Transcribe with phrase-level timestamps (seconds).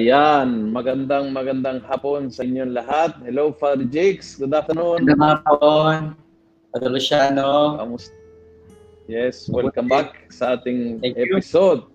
[0.00, 3.20] Ayan, magandang magandang hapon sa inyong lahat.
[3.20, 4.32] Hello, Father Jakes.
[4.40, 5.04] Good afternoon.
[5.04, 6.16] Magandang hapon.
[6.72, 7.76] Father Luciano.
[7.76, 8.16] Kamusta?
[9.12, 11.84] Yes, welcome back sa ating Thank episode.
[11.84, 11.92] You.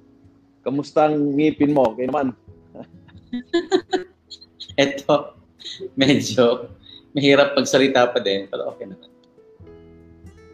[0.62, 1.98] Kamusta ang ngipin mo?
[1.98, 2.28] Kaya naman.
[4.86, 5.42] Ito,
[5.98, 6.78] medyo
[7.18, 9.10] mahirap pagsalita pa din, pero okay naman.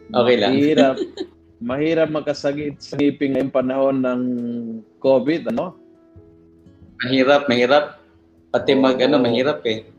[0.08, 0.56] Okay lang.
[0.56, 0.96] Mahirap.
[1.68, 4.22] mahirap makasagit sa ngipin ngayong panahon ng
[5.04, 5.81] COVID, ano?
[7.02, 7.98] Mahirap, mahirap.
[8.54, 9.90] Pati mag, ano, mahirap eh.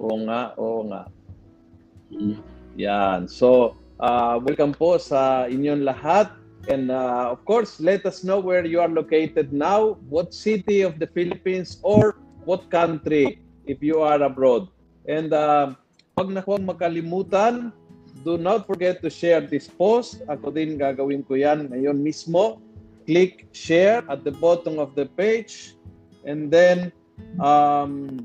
[0.00, 1.12] Oo nga, oo nga.
[2.08, 2.40] Hmm.
[2.80, 3.28] Yan.
[3.28, 6.32] So, uh, welcome po sa inyong lahat.
[6.72, 10.96] And uh, of course, let us know where you are located now, what city of
[10.96, 12.16] the Philippines or
[12.48, 14.72] what country if you are abroad.
[15.04, 15.76] And uh,
[16.16, 17.76] wag na huwag makalimutan,
[18.24, 20.24] do not forget to share this post.
[20.32, 22.64] Ako din gagawin ko yan ngayon mismo.
[23.04, 25.75] Click share at the bottom of the page
[26.26, 26.90] and then
[27.40, 28.20] um,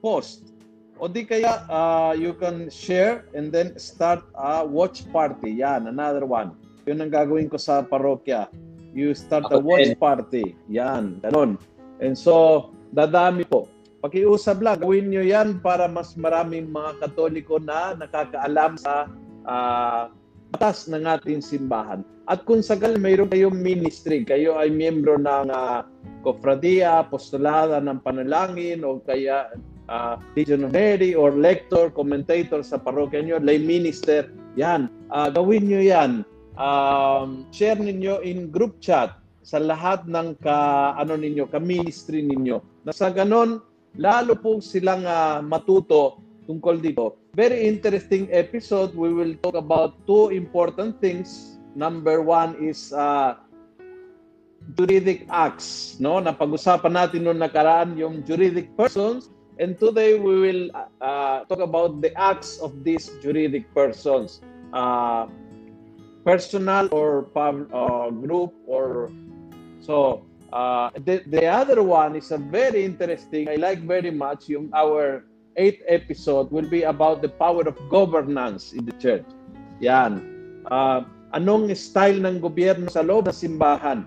[0.00, 0.50] post.
[0.98, 5.60] O di kaya uh, you can share and then start a watch party.
[5.60, 6.56] Yan, another one.
[6.88, 8.48] Yun ang gagawin ko sa parokya.
[8.94, 10.54] You start a watch party.
[10.70, 11.58] Yan, ganun.
[11.98, 13.66] And so, dadami po.
[14.04, 19.08] Pakiusap lang, gawin nyo yan para mas maraming mga katoliko na nakakaalam sa
[19.48, 20.12] uh,
[20.52, 22.04] batas ng ating simbahan.
[22.28, 25.82] At kung sakal mayroon kayong ministry, kayo ay miyembro ng uh,
[26.24, 29.52] kofradia, apostolada ng panalangin, o kaya
[29.92, 34.88] uh, Legion of Mary, or lector, commentator sa parokya nyo, lay minister, yan.
[35.12, 36.24] Uh, gawin nyo yan.
[36.56, 42.88] Um, share ninyo in group chat sa lahat ng ka, ano ninyo, ka-ministry ninyo.
[42.88, 43.60] Na sa ganon,
[44.00, 47.20] lalo po silang uh, matuto tungkol dito.
[47.34, 48.94] Very interesting episode.
[48.94, 51.58] We will talk about two important things.
[51.74, 53.34] Number one is uh,
[54.72, 56.00] juridic acts.
[56.00, 56.16] No?
[56.18, 59.28] Napag-usapan natin noong nakaraan yung juridic persons.
[59.60, 60.62] And today we will
[60.98, 64.42] uh, talk about the acts of these juridic persons.
[64.74, 65.30] Uh,
[66.24, 69.12] personal or uh, group or
[69.78, 74.72] so uh, the, the other one is a very interesting I like very much yung
[74.72, 75.24] our
[75.56, 79.26] eighth episode will be about the power of governance in the church.
[79.78, 80.24] Yan.
[80.66, 81.04] Uh,
[81.34, 84.06] anong style ng gobyerno sa loob ng simbahan?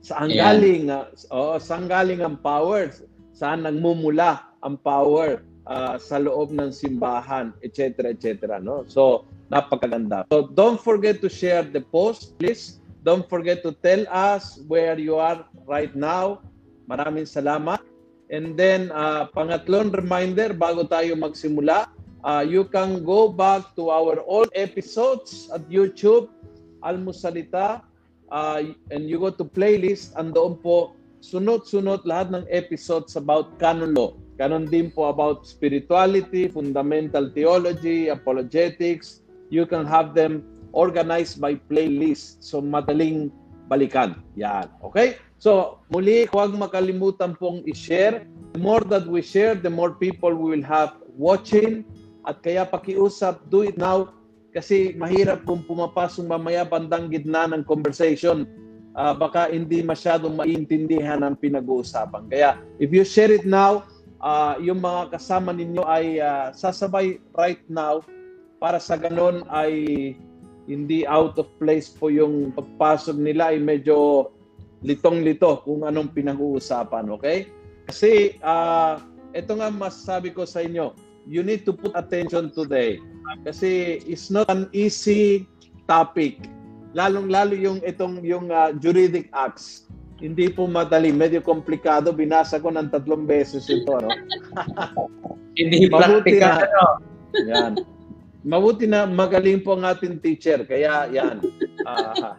[0.00, 0.52] Saan yeah.
[0.52, 0.88] galing?
[0.88, 2.88] Uh, oh, saan galing ang power?
[3.36, 8.12] Saan nagmumula ang power uh, sa loob ng simbahan, etc.
[8.12, 8.60] etc.
[8.60, 8.84] No?
[8.88, 10.24] So, napakaganda.
[10.32, 12.80] So, don't forget to share the post, please.
[13.00, 16.44] Don't forget to tell us where you are right now.
[16.84, 17.80] Maraming salamat.
[18.28, 21.88] And then, uh, pangatlong reminder bago tayo magsimula,
[22.24, 26.28] uh, you can go back to our old episodes at YouTube,
[26.84, 27.82] Almusalita,
[28.30, 34.16] uh, and you go to playlist, andoon po sunod-sunod lahat ng episodes about canon law.
[34.40, 39.20] Kanon din po about spirituality, fundamental theology, apologetics.
[39.52, 40.40] You can have them
[40.72, 42.40] organized by playlist.
[42.40, 43.28] So madaling
[43.68, 44.16] balikan.
[44.40, 44.72] Yan.
[44.80, 45.20] Okay?
[45.40, 48.24] So, muli, huwag makalimutan pong i-share.
[48.52, 51.84] The more that we share, the more people we will have watching.
[52.24, 54.12] At kaya pakiusap, do it now.
[54.50, 58.46] Kasi mahirap kung pumapasok mamaya bandang gitna ng conversation.
[58.90, 62.26] Uh, baka hindi masyadong maintindihan ang pinag-uusapan.
[62.26, 63.86] Kaya, if you share it now,
[64.18, 68.02] uh, yung mga kasama ninyo ay uh, sasabay right now
[68.58, 69.72] para sa ganon ay
[70.66, 74.30] hindi out of place po yung pagpasok nila ay medyo
[74.86, 77.50] litong-lito kung anong pinag-uusapan, okay?
[77.88, 79.02] Kasi uh,
[79.34, 80.94] ito nga masasabi ko sa inyo,
[81.26, 83.02] you need to put attention today.
[83.44, 85.46] Kasi it's not an easy
[85.88, 86.38] topic.
[86.94, 89.86] Lalong-lalo yung itong yung uh, juridic acts.
[90.20, 92.12] Hindi po madali, medyo komplikado.
[92.12, 94.10] Binasa ko ng tatlong beses ito, no?
[95.58, 96.86] Hindi Mabuti na, no?
[97.48, 97.72] Yan.
[98.44, 100.60] Mabuti na magaling po ang ating teacher.
[100.64, 101.40] Kaya yan.
[101.88, 102.36] Uh,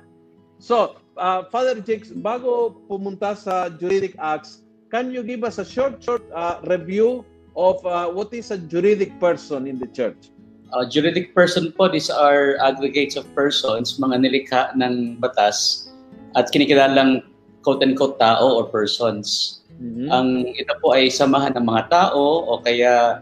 [0.62, 6.02] so, uh, Father Jakes, bago pumunta sa juridic acts, can you give us a short,
[6.02, 7.26] short uh, review
[7.56, 10.31] of uh, what is a juridic person in the church?
[10.72, 15.92] Uh, juridic person po, these are aggregates of persons, mga nilikha ng batas
[16.40, 17.28] at kinikilalang
[17.68, 19.60] quote-unquote tao or persons.
[19.84, 20.08] Mm-hmm.
[20.08, 23.20] Ang ito po ay samahan ng mga tao o kaya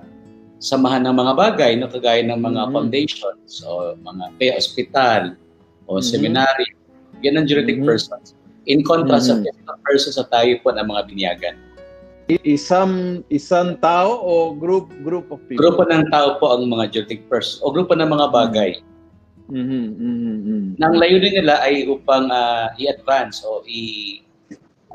[0.62, 2.74] samahan ng mga bagay, no, kagaya ng mga mm-hmm.
[2.76, 5.22] foundations o mga kaya ospital
[5.90, 6.06] o mm-hmm.
[6.06, 6.70] seminary
[7.26, 7.90] yan ang juridic mm-hmm.
[7.90, 8.36] persons.
[8.70, 9.66] In contrast mm-hmm.
[9.66, 11.56] sa persons sa tayo po ng mga binyagan.
[12.30, 15.66] Isang isang tao o group group of people?
[15.66, 18.72] Grupo ng tao po ang mga juridic persons o grupo ng mga bagay.
[19.50, 19.86] Mm-hmm.
[19.98, 20.62] Mm-hmm.
[20.78, 24.22] Nang layunin nila ay upang uh, i-advance o i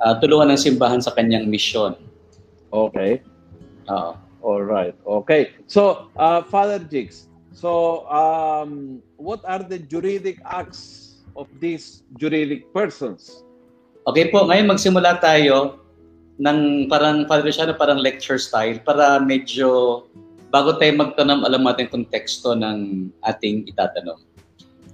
[0.06, 1.98] uh, tulungan ng simbahan sa kanyang misyon.
[2.70, 3.18] Okay.
[3.90, 4.14] Uh,
[4.44, 4.92] All right.
[5.08, 5.56] Okay.
[5.66, 13.42] So, uh, Father Jigs, so um, what are the juridic acts of these juridic persons?
[14.04, 15.80] Okay po, ngayon magsimula tayo
[16.38, 20.02] ng parang Father Luciano, parang lecture style para medyo
[20.50, 24.22] bago tayo magtanong, alam natin konteksto ng ating itatanong.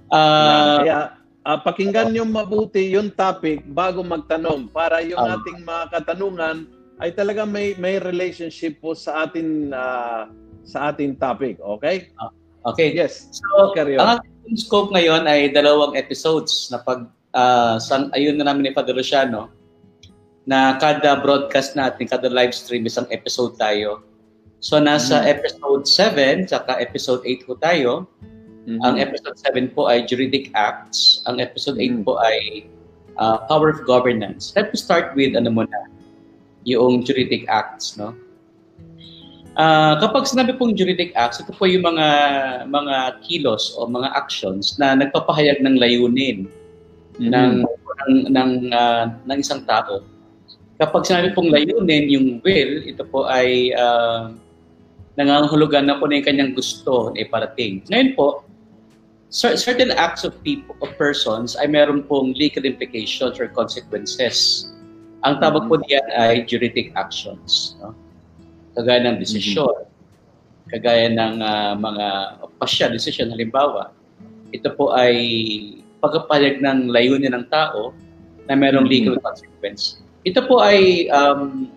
[0.09, 0.99] Uh, Kaya,
[1.45, 6.65] uh, pakinggan niyo mabuti yung topic bago magtanong para yung um, ating mga katanungan
[7.01, 10.29] ay talaga may may relationship po sa atin uh,
[10.65, 12.13] sa ating topic, okay?
[12.21, 12.29] Ah,
[12.69, 12.93] okay.
[12.93, 13.29] Yes.
[13.33, 14.01] So, carry on.
[14.01, 18.71] ang ating scope ngayon ay dalawang episodes na pag uh, san, ayun na namin ni
[18.73, 19.49] Father Luciano
[20.51, 24.03] na kada broadcast natin, kada live stream isang episode tayo.
[24.59, 25.33] So nasa mm-hmm.
[25.39, 28.11] episode 7 saka episode 8 po tayo.
[28.67, 28.83] Mm-hmm.
[28.83, 31.23] Ang episode 7 po ay Juridic Acts.
[31.31, 32.03] Ang episode 8 mm-hmm.
[32.03, 32.67] po ay
[33.15, 34.51] uh, Power of Governance.
[34.53, 35.87] Let me start with ano muna,
[36.67, 38.13] yung juridic acts, no?
[39.57, 42.07] Uh, kapag sinabi pong juridic acts, ito po yung mga
[42.71, 46.47] mga kilos o mga actions na nagpapahayag ng layunin
[47.17, 47.31] mm-hmm.
[47.31, 50.10] ng ng ng, uh, ng isang tao.
[50.81, 54.33] Kapag sinabi pong layunin, yung will, ito po ay uh,
[55.13, 57.85] nangangahulugan na po na yung kanyang gusto na iparating.
[57.93, 58.41] Ngayon po,
[59.29, 64.71] certain acts of people, of persons ay meron pong legal implications or consequences
[65.21, 67.77] ang tawag po diyan ay juridic actions.
[67.77, 67.93] No?
[68.73, 70.69] Kagaya ng desisyon, mm-hmm.
[70.73, 72.05] kagaya ng uh, mga
[72.57, 73.93] pasya, desisyon, halimbawa,
[74.49, 75.13] ito po ay
[76.01, 77.93] pagpapayag ng layunin ng tao
[78.49, 79.13] na mayroong mm-hmm.
[79.13, 80.01] legal consequence.
[80.25, 81.71] Ito po ay, um,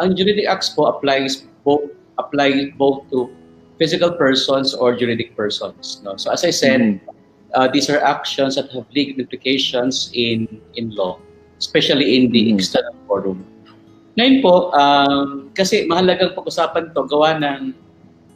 [0.00, 1.84] ang juridic acts po applies both,
[2.18, 3.28] apply both to
[3.78, 6.00] physical persons or juridic persons.
[6.04, 6.16] No?
[6.16, 7.10] So as I said, mm-hmm.
[7.54, 10.48] uh, these are actions that have legal implications in
[10.78, 11.18] in law
[11.64, 12.54] especially in the mm.
[12.60, 13.40] external forum.
[14.20, 17.74] Ngayon po, um, kasi mahalagang pag-usapan to gawa ng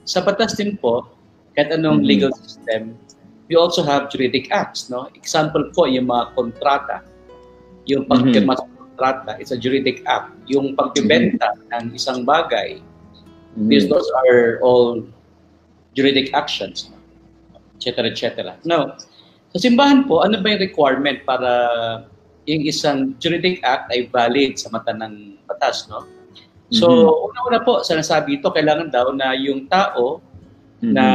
[0.08, 1.06] sa batas din po,
[1.54, 2.10] kahit anong mm-hmm.
[2.10, 2.96] legal system,
[3.46, 4.90] we also have juridic acts.
[4.90, 5.06] No?
[5.14, 7.04] Example po, yung mga kontrata.
[7.86, 8.77] Yung pagkirma mm-hmm.
[8.98, 10.34] Kontrata, it's a juridic act.
[10.50, 11.70] Yung pagbibenta mm-hmm.
[11.70, 13.70] ng isang bagay, mm-hmm.
[13.70, 15.06] these those are all
[15.94, 16.90] juridic actions,
[17.78, 18.10] etc.
[18.10, 18.58] etc.
[18.66, 18.98] Now,
[19.54, 21.50] sa simbahan po, ano ba yung requirement para
[22.50, 26.04] yung isang juridic act ay valid sa mata ng batas, no?
[26.68, 27.26] So, mm-hmm.
[27.32, 30.20] una-una po, sa nasabi ito, kailangan daw na yung tao
[30.82, 30.92] mm-hmm.
[30.92, 31.06] na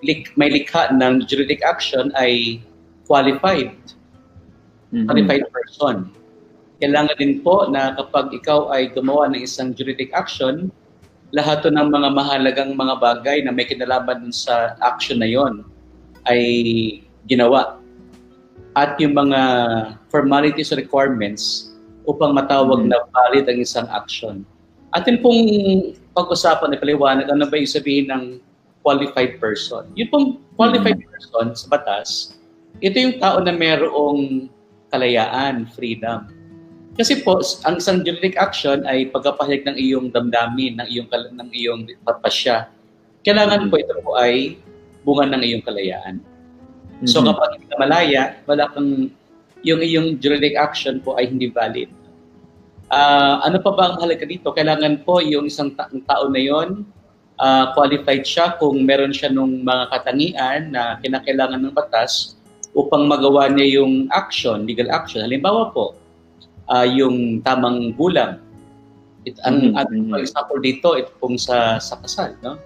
[0.00, 2.62] lik, may likha ng juridic action ay
[3.04, 3.76] qualified.
[4.90, 5.06] Mm-hmm.
[5.06, 5.96] Qualified person.
[6.80, 10.72] Kailangan din po na kapag ikaw ay gumawa ng isang juridic action,
[11.30, 15.62] lahat ng mga mahalagang mga bagay na may kinalaman sa action na yon
[16.26, 16.42] ay
[17.30, 17.78] ginawa
[18.74, 19.40] at yung mga
[20.10, 21.70] formalities requirements
[22.06, 22.96] upang matawag mm-hmm.
[22.96, 24.42] na valid ang isang action.
[24.90, 25.38] Atin pong
[26.18, 28.24] pag-usapan na paliwanag, ano ba yung sabihin ng
[28.82, 29.86] qualified person?
[29.94, 30.26] Yung pong
[30.58, 31.14] qualified mm-hmm.
[31.14, 32.08] person sa batas,
[32.82, 34.50] ito yung tao na mayroong
[34.90, 36.26] kalayaan, freedom.
[36.98, 41.82] Kasi po, ang isang juridic action ay pagkapahayag ng iyong damdamin, ng iyong, ng iyong
[42.04, 42.68] papasya.
[43.24, 44.58] Kailangan po ito po ay
[45.06, 46.20] bunga ng iyong kalayaan.
[46.20, 47.08] Mm-hmm.
[47.08, 49.08] So kapag hindi malaya, wala kang,
[49.64, 51.88] yung iyong juridic action po ay hindi valid.
[52.90, 54.50] Uh, ano pa ba ang mahalaga dito?
[54.50, 56.82] Kailangan po yung isang ta- tao na yon
[57.40, 62.39] uh, qualified siya kung meron siya nung mga katangian na kinakailangan ng batas
[62.74, 65.26] upang magawa niya yung action, legal action.
[65.26, 65.98] Halimbawa po,
[66.70, 68.38] uh, yung tamang gulang.
[69.26, 69.80] It, ang mm-hmm.
[69.80, 70.22] ating mm-hmm.
[70.22, 72.38] example dito, ito pong sa, sa kasal.
[72.40, 72.56] No?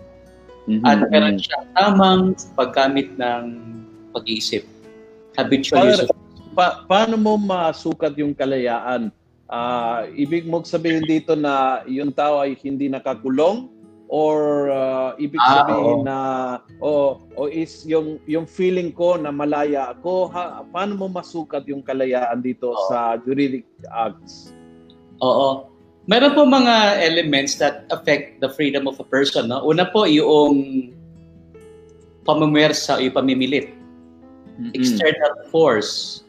[0.70, 0.87] Mm-hmm.
[0.87, 3.44] At meron siya tamang paggamit ng
[4.14, 4.62] pag-iisip.
[5.34, 6.14] Habitual use of...
[6.54, 9.11] Pa- paano mo masukat yung kalayaan?
[9.50, 13.73] Uh, ibig mo sabihin dito na yung tao ay hindi nakakulong
[14.08, 16.18] or uh, ibig ah, sabihin ah, na
[16.78, 21.64] o oh, oh, is yung yung feeling ko na malaya ako ha, paano mo masukat
[21.66, 22.88] yung kalayaan dito oh.
[22.92, 24.52] sa juridic acts
[25.25, 25.73] Oo
[26.04, 30.92] meron po mga elements that affect the freedom of a person no una po yung
[32.28, 33.73] pamumuwersa o yung pamimilit
[34.61, 34.76] mm-hmm.
[34.76, 36.25] external force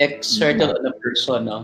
[0.00, 0.88] external mm-hmm.
[0.88, 1.58] on a person, no?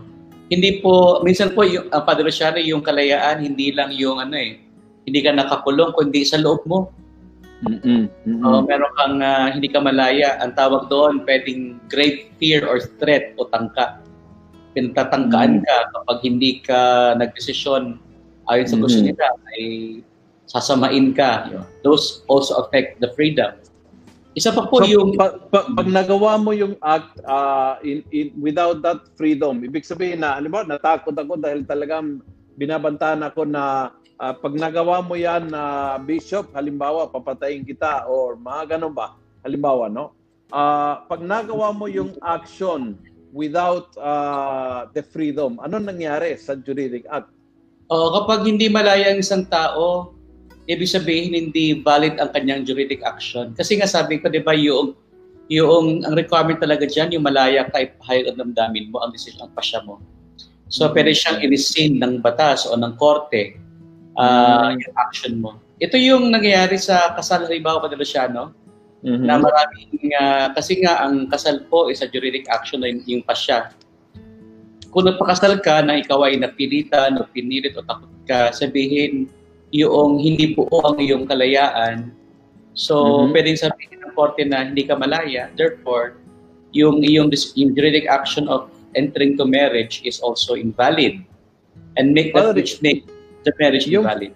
[0.47, 2.31] Hindi po, minsan po, yung, ang Padre
[2.63, 4.63] yung kalayaan, hindi lang yung ano eh,
[5.07, 6.91] hindi ka nakakulong, kundi sa loob mo.
[7.65, 8.43] Mm-hmm.
[8.45, 10.37] Uh, meron kang, uh, hindi ka malaya.
[10.45, 14.03] Ang tawag doon, pwedeng great fear or threat o tangka.
[14.77, 15.67] Pinatatangkaan mm-hmm.
[15.67, 17.97] ka kapag hindi ka nagdesisyon
[18.53, 19.17] ayon sa gusto mm-hmm.
[19.17, 19.63] nila, ay
[20.51, 21.49] sasamain ka.
[21.81, 23.57] Those also affect the freedom.
[24.37, 25.17] Isa pa po so, yung...
[25.17, 30.21] Pag, pag, pag nagawa mo yung act uh, in, in, without that freedom, ibig sabihin
[30.21, 32.21] na, ano ba, natakot ako dahil talagang
[32.61, 38.37] binabantaan ako na uh, pag nagawa mo yan na uh, bishop, halimbawa, papatayin kita or
[38.37, 40.13] mga ganun ba, halimbawa, no?
[40.49, 42.95] Uh, pag nagawa mo yung action
[43.35, 47.29] without uh, the freedom, ano nangyari sa juridic act?
[47.87, 50.15] Oh, kapag hindi malaya ang isang tao,
[50.67, 53.55] ibig sabihin hindi valid ang kanyang juridic action.
[53.55, 54.95] Kasi nga sabi ko, di ba, yung,
[55.47, 59.55] yung ang requirement talaga dyan, yung malaya kay hayag ang damdamin mo, ang decision, ang
[59.55, 60.03] pasya mo.
[60.67, 63.66] So, pwede siyang inisin ng batas o ng korte
[64.17, 64.83] uh, mm-hmm.
[64.83, 65.51] yung action mo.
[65.79, 68.53] Ito yung nangyayari sa kasal halimbawa pa Luciano,
[69.05, 69.25] mm-hmm.
[69.25, 73.73] na maraming, uh, kasi nga ang kasal po is a juridic action na yung, pasya.
[74.91, 79.29] Kung nagpakasal ka na ikaw ay napilitan o pinilit o takot ka, sabihin,
[79.77, 82.13] yung hindi buo ang iyong kalayaan.
[82.73, 83.33] So, mm-hmm.
[83.37, 85.53] pwedeng sabihin ng korte na hindi ka malaya.
[85.53, 86.17] Therefore,
[86.73, 91.21] yung iyong yung juridic action of entering to marriage is also invalid
[91.97, 93.05] and make that which make
[93.47, 94.35] the marriage yung, invalid.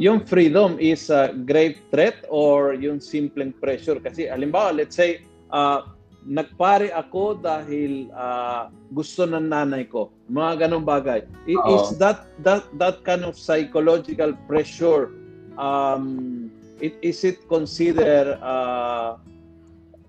[0.00, 4.00] Yung freedom is a grave threat or yung simpleng pressure?
[4.00, 5.20] Kasi halimbawa, let's say,
[5.52, 5.84] uh,
[6.24, 10.08] nagpare ako dahil uh, gusto ng nanay ko.
[10.32, 11.24] Mga ganong bagay.
[11.44, 15.12] It, Is that that that kind of psychological pressure
[15.60, 16.48] um
[16.80, 19.16] it is it consider uh,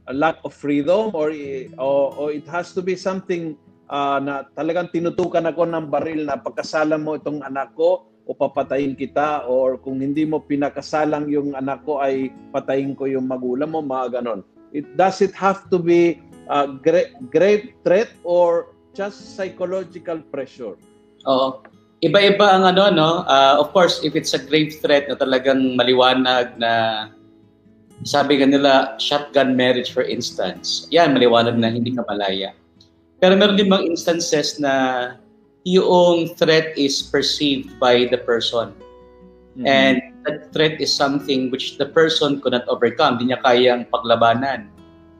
[0.08, 1.32] a lack of freedom or,
[1.80, 3.56] or or it has to be something
[3.88, 8.96] uh, na talagang tinutukan ako ng baril na pagkasalan mo itong anak ko o papatayin
[8.96, 13.84] kita or kung hindi mo pinakasalang yung anak ko ay patayin ko yung magulang mo,
[13.84, 14.48] mga ganon.
[14.72, 20.80] It does it have to be a great, great threat or just psychological pressure?
[21.28, 21.60] Oo.
[22.00, 23.10] Iba-iba ang ano no.
[23.28, 26.72] Uh, of course, if it's a grave threat na talagang maliwanag na
[28.08, 30.88] sabi nga nila shotgun marriage for instance.
[30.90, 32.56] Yan maliwanag na hindi ka malaya.
[33.22, 34.74] Pero meron din mga instances na
[35.64, 38.74] yung threat is perceived by the person.
[39.58, 39.68] Mm-hmm.
[39.68, 43.20] And that threat is something which the person could not overcome.
[43.20, 44.72] Hindi niya kayang paglabanan.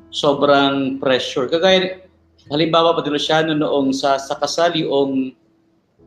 [0.10, 1.48] Sobrang pressure.
[1.48, 2.02] Kagaya,
[2.50, 5.36] halimbawa pa siya noong sa, sa kasal, yung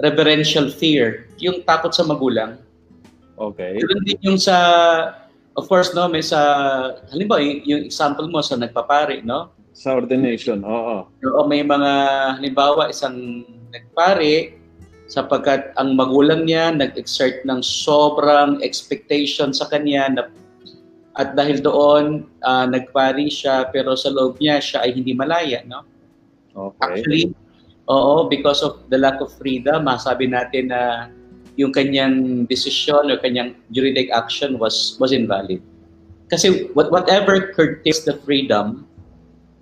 [0.02, 2.58] reverential fear, yung takot sa magulang.
[3.38, 3.78] Okay.
[3.78, 4.56] Yun din yung sa,
[5.54, 6.38] of course, no, may sa,
[7.14, 9.54] halimbawa, yung, yung example mo sa nagpapari, no?
[9.74, 11.06] Sa ordination, oo.
[11.06, 11.90] Oo, may mga,
[12.38, 13.42] halimbawa, isang
[13.74, 14.54] nagpari,
[15.10, 20.22] sapagkat ang magulang niya nag-exert ng sobrang expectation sa kanya na
[21.14, 25.86] at dahil doon uh, nagpari siya pero sa loob niya siya ay hindi malaya no?
[26.56, 26.82] Okay.
[26.82, 27.24] Actually
[27.86, 31.12] oo because of the lack of freedom masabi natin na
[31.54, 35.62] yung kanyang decision or kanyang juridic action was was invalid.
[36.26, 38.82] Kasi what, whatever curtails the freedom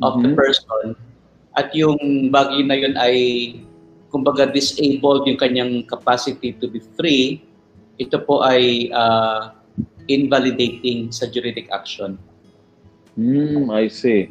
[0.00, 0.32] of mm-hmm.
[0.32, 0.96] the person
[1.60, 3.16] at yung bagay na yun ay
[4.12, 7.40] kumbaga disabled yung kanyang capacity to be free,
[7.96, 9.56] ito po ay uh,
[10.06, 12.20] invalidating sa juridic action.
[13.16, 14.28] Mm, I see.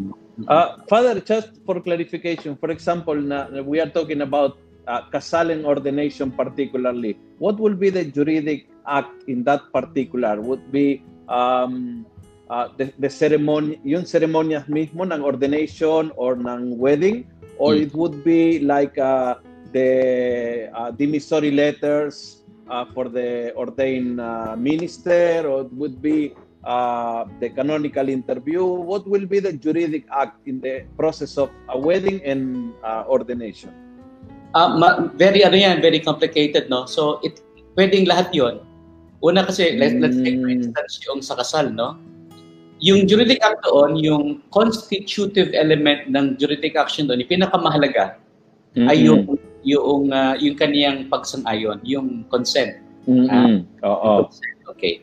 [0.47, 4.57] Uh, Father, just for clarification, for example, na, we are talking about
[4.87, 7.17] uh, kasaling ordination particularly.
[7.37, 10.41] What will be the juridic act in that particular?
[10.41, 12.05] Would be um,
[12.49, 17.29] uh, the, the ceremony, yung ceremonias mismo ng ordination or ng wedding?
[17.61, 17.85] Or mm.
[17.85, 19.35] it would be like uh,
[19.73, 27.25] the uh, demissory letters uh, for the ordained uh, minister, or it would be uh,
[27.39, 28.63] the canonical interview.
[28.63, 33.73] What will be the juridic act in the process of a wedding and uh, ordination?
[34.53, 36.85] Uh, very ano yan, very complicated, no?
[36.85, 37.39] So, it,
[37.79, 38.59] pwedeng lahat yon.
[39.23, 41.95] Una kasi, let, let's take for instance yung sa kasal, no?
[42.81, 48.17] Yung juridic act doon, yung constitutive element ng juridic action doon, yung pinakamahalaga,
[48.73, 48.89] mm-hmm.
[48.89, 52.81] ay yung yung uh, yung kaniyang pagsang-ayon, yung consent.
[53.05, 53.81] Mm-hmm.
[53.81, 54.11] Uh, Oo.
[54.27, 54.57] Consent.
[54.75, 54.93] Okay.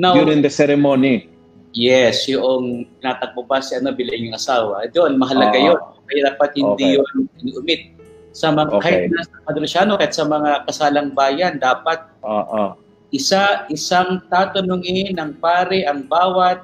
[0.00, 1.28] Now, during the ceremony.
[1.70, 4.90] Yes, yung tinatakbo pa si ano bilang yung asawa.
[4.90, 5.80] Doon mahalaga uh, 'yon.
[6.10, 6.98] Kaya dapat hindi okay.
[6.98, 7.82] 'yon iniumit.
[8.30, 8.82] Sa mga okay.
[8.82, 12.74] kahit na sa Padrosyano, kahit sa mga kasalang bayan, dapat uh.
[13.10, 16.62] isa isang tatanungin ng pare ang bawat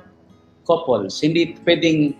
[0.67, 1.23] couples.
[1.23, 2.15] Hindi pwedeng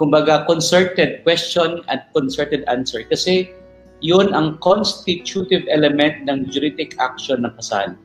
[0.00, 3.52] kumbaga concerted question at concerted answer kasi
[4.00, 7.96] yun ang constitutive element ng juridic action ng kasal.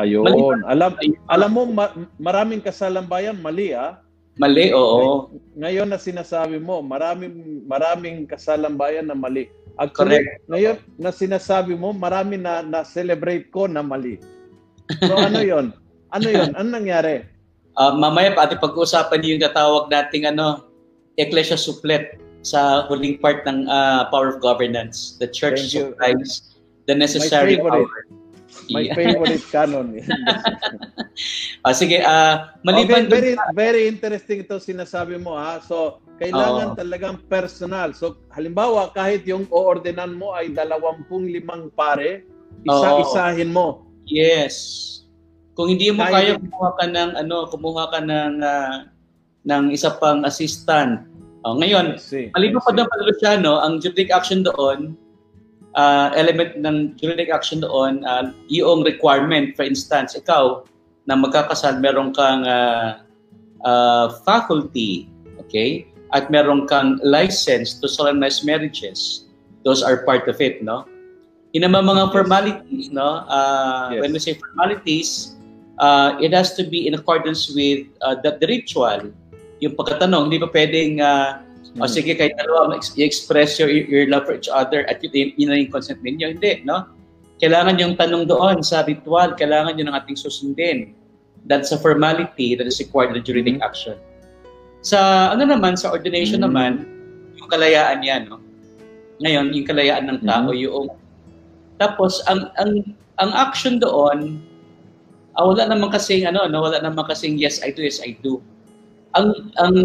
[0.00, 0.24] Ayun.
[0.24, 0.90] Mali, alam
[1.28, 4.00] alam mo ma- maraming kasalang bayan mali ah.
[4.40, 5.28] Mali, oo.
[5.60, 9.52] Ngayon na sinasabi mo, maraming maraming kasalang bayan na mali.
[9.76, 10.48] Actually, Correct.
[10.48, 14.16] Ngayon na sinasabi mo, marami na na-celebrate ko na mali.
[15.04, 15.76] So ano 'yon?
[16.08, 16.56] Ano 'yon?
[16.56, 17.28] Ano nangyari?
[17.76, 20.64] Uh, mamaya pa ating pag-uusapan yung natawag nating ano,
[21.20, 25.16] Ecclesia Supplet sa huling part ng uh, Power of Governance.
[25.18, 26.52] The Church supplies
[26.86, 27.86] the necessary power.
[28.70, 28.94] My yeah.
[28.94, 29.98] favorite canon.
[31.66, 35.58] ah, sige, uh, maliban okay, very, very interesting ito sinasabi mo ha.
[35.64, 36.76] So, kailangan oh.
[36.78, 37.96] talagang personal.
[37.96, 42.22] So, halimbawa, kahit yung oordinan mo ay dalawampung limang pare,
[42.62, 43.88] isa-isahin mo.
[44.06, 44.88] Yes.
[45.58, 48.76] Kung hindi mo kaya, kaya kumuha ka ng ano, kumuha ka ng uh,
[49.42, 51.08] ng isa pang assistant.
[51.42, 51.98] Oh, ngayon,
[52.38, 54.94] maliban pa doon pa Luciano, ang juridic action doon,
[55.74, 60.62] uh, element ng juridic action doon, uh, yung requirement, for instance, ikaw
[61.10, 63.02] na magkakasal, meron kang uh,
[63.66, 65.10] uh, faculty,
[65.42, 65.90] okay?
[66.14, 69.26] At meron kang license to solemnize marriages.
[69.66, 70.86] Those are part of it, no?
[71.58, 73.26] Yun naman mga formalities, no?
[73.26, 74.00] Uh, yes.
[74.00, 75.34] When we say formalities,
[75.82, 79.10] uh, it has to be in accordance with uh, the, the ritual.
[79.62, 81.80] Yung pagkatanong, hindi pa pwedeng, uh, mm.
[81.80, 85.56] o sige, kahit dalawa, i-express your, your love for each other at yun, yun na
[85.62, 86.34] yung consent ninyo.
[86.34, 86.90] Hindi, no?
[87.38, 90.98] Kailangan yung tanong doon sa ritual, kailangan yun ang ating susundin.
[91.46, 93.66] That's a formality that is required in the juridic mm.
[93.66, 93.96] action.
[94.82, 96.46] Sa ano naman, sa ordination mm.
[96.50, 96.72] naman,
[97.38, 98.42] yung kalayaan yan, no?
[99.22, 100.58] Ngayon, yung kalayaan ng tao, mm.
[100.58, 100.90] yung
[101.78, 104.38] tapos ang ang ang action doon
[105.36, 108.40] uh, wala naman kasi ano, no, wala naman kasi yes I do, yes I do.
[109.18, 109.76] Ang ang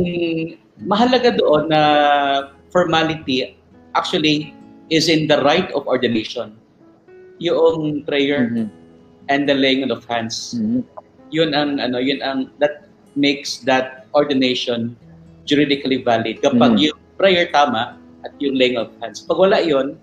[0.84, 1.82] mahalaga doon na
[2.70, 3.58] formality
[3.98, 4.54] actually
[4.94, 6.56] is in the rite of ordination.
[7.42, 8.72] Yung prayer mm-hmm.
[9.30, 10.56] and the laying of hands.
[10.58, 10.82] Mm-hmm.
[11.30, 14.96] Yun ang ano, yun ang that makes that ordination
[15.44, 16.92] juridically valid kapag mm-hmm.
[16.92, 19.22] yung prayer tama at yung laying of hands.
[19.26, 20.00] Pag wala yun,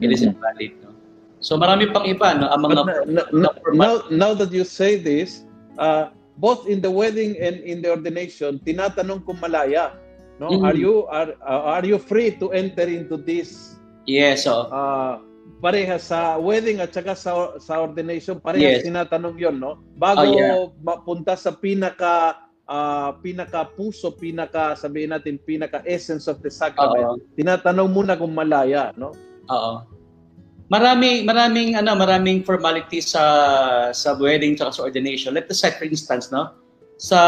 [0.00, 0.14] it mm-hmm.
[0.14, 0.72] is invalid.
[1.44, 5.44] So marami pang iba no ang mga But na, now, now that you say this,
[5.76, 9.94] uh, both in the wedding and in the ordination, tinatanong kung malaya,
[10.42, 10.50] no?
[10.50, 10.66] Mm-hmm.
[10.66, 13.78] Are you are uh, are you free to enter into this?
[14.04, 15.22] Yes, so uh,
[15.62, 18.86] parehas sa wedding at saka sa sa ordination, parehas yes.
[18.86, 19.78] tinatanong 'yon, no?
[19.96, 20.66] Bago oh, yeah.
[20.82, 27.20] mapunta sa pinaka uh, pinaka puso, pinaka sabihin natin pinaka essence of the sacrament.
[27.20, 27.36] Uh-oh.
[27.38, 29.14] Tinatanong muna kung malaya, no?
[29.48, 29.93] Oo.
[30.74, 33.22] Marami maraming ano, maraming formalities sa
[33.94, 35.30] sa wedding at sa ordination.
[35.30, 36.50] Let us say for instance, no?
[36.98, 37.20] Sa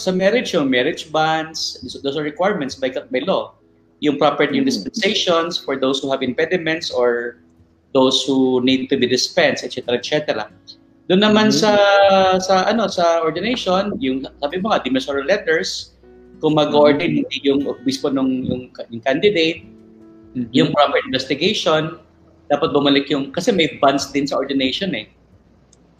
[0.00, 3.60] sa marriage, yung marriage bands, those are requirements by by law.
[4.00, 4.72] Yung proper yung mm.
[4.72, 7.44] dispensations for those who have impediments or
[7.92, 10.48] those who need to be dispensed, etc., etc.
[11.12, 11.60] Doon naman mm-hmm.
[11.60, 11.72] sa
[12.40, 15.92] sa ano sa ordination, yung sabi mo nga, demissorial letters,
[16.40, 19.64] kung mag-ordain hindi yung obispo nung yung, yung candidate,
[20.32, 20.52] mm-hmm.
[20.56, 22.00] yung proper investigation,
[22.48, 25.08] dapat bumalik yung, kasi may bonds din sa ordination eh.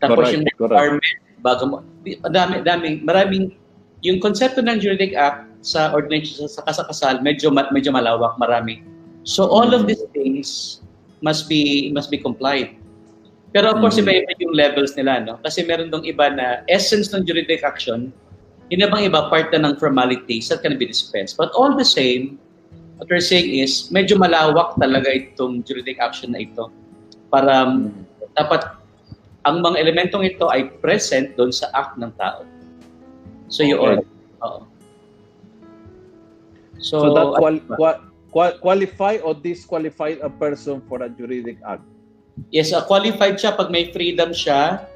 [0.00, 1.76] Tapos correct, yung requirement, bago mo,
[2.24, 3.44] madami, daming, maraming,
[4.02, 8.82] yung konsepto ng juridic act sa ordination sa kasakasal, medyo, medyo malawak, marami.
[9.26, 10.80] So all of these things
[11.20, 12.78] must be must be complied.
[13.50, 14.24] Pero of course, mm-hmm.
[14.24, 15.40] iba-iba yung levels nila, no?
[15.40, 18.12] Kasi meron dong iba na essence ng juridic action,
[18.68, 21.36] yun bang iba part na ng formalities that can be dispensed.
[21.40, 22.36] But all the same,
[22.98, 26.68] what we're saying is, medyo malawak talaga itong juridic action na ito.
[27.30, 27.94] Para um,
[28.34, 28.66] dapat
[29.46, 32.42] ang mga elementong ito ay present doon sa act ng tao.
[33.48, 33.70] So okay.
[33.72, 34.02] yun.
[34.42, 34.60] Oo.
[36.78, 38.02] So, so that qual- qual-
[38.34, 41.86] qual- qualify or disqualify a person for a juridic act?
[42.54, 44.86] Yes, uh, qualified siya pag may freedom siya.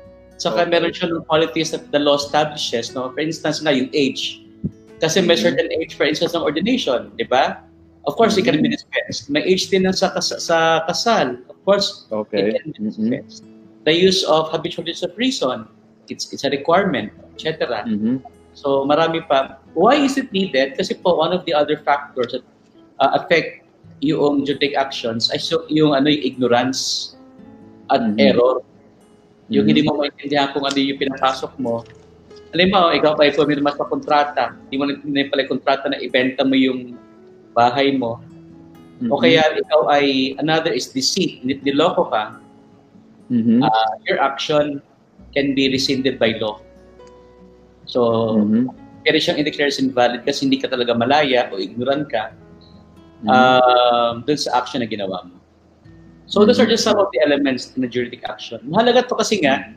[0.43, 0.71] Saka okay.
[0.75, 2.95] meron siya ng qualities that the law establishes.
[2.95, 3.15] No?
[3.15, 4.43] For instance nga, yung age.
[4.99, 5.43] Kasi may mm-hmm.
[5.43, 7.11] certain age, for instance, ng ordination.
[7.19, 7.63] Di ba?
[8.05, 9.31] Of course, it can be dispensed.
[9.31, 11.39] May age din sa, kas- sa kasal.
[11.47, 12.51] Of course, okay.
[12.51, 13.47] it can be dispensed.
[13.47, 13.87] Mm-hmm.
[13.87, 15.67] The use of habitual use of reason,
[16.11, 17.87] it's, it's a requirement, etc.
[17.87, 18.27] Mm-hmm.
[18.59, 19.63] So, marami pa.
[19.75, 20.75] Why is it needed?
[20.77, 22.45] Kasi po, one of the other factors that
[22.99, 23.63] uh, affect
[24.03, 27.15] yung juridic actions ay so, yung ano yung ignorance
[27.95, 28.19] at mm-hmm.
[28.19, 28.67] error.
[29.47, 29.69] Yung mm-hmm.
[29.71, 31.87] hindi mo maintindihan kung ano yung pinapasok mo.
[32.53, 34.59] Alam mo, ikaw pa may mas pa kontrata.
[34.69, 36.99] Hindi mo na pala kontrata na ibenta mo yung
[37.53, 38.21] bahay mo.
[38.99, 39.11] Mm-hmm.
[39.13, 42.39] O kaya ikaw ay, another is deceit, niloko ka,
[43.33, 43.63] mm-hmm.
[43.65, 44.81] uh, your action
[45.33, 46.61] can be rescinded by law.
[47.89, 48.01] So,
[48.39, 48.71] mm-hmm.
[49.03, 52.31] pwede siyang i-declare invalid kasi hindi ka talaga malaya o ignorant ka
[53.27, 53.29] mm-hmm.
[53.29, 55.37] uh, dun sa action na ginawa mo.
[56.31, 56.47] So, mm-hmm.
[56.49, 58.63] those are just some of the elements in the juridic action.
[58.65, 59.75] Mahalaga to kasi nga,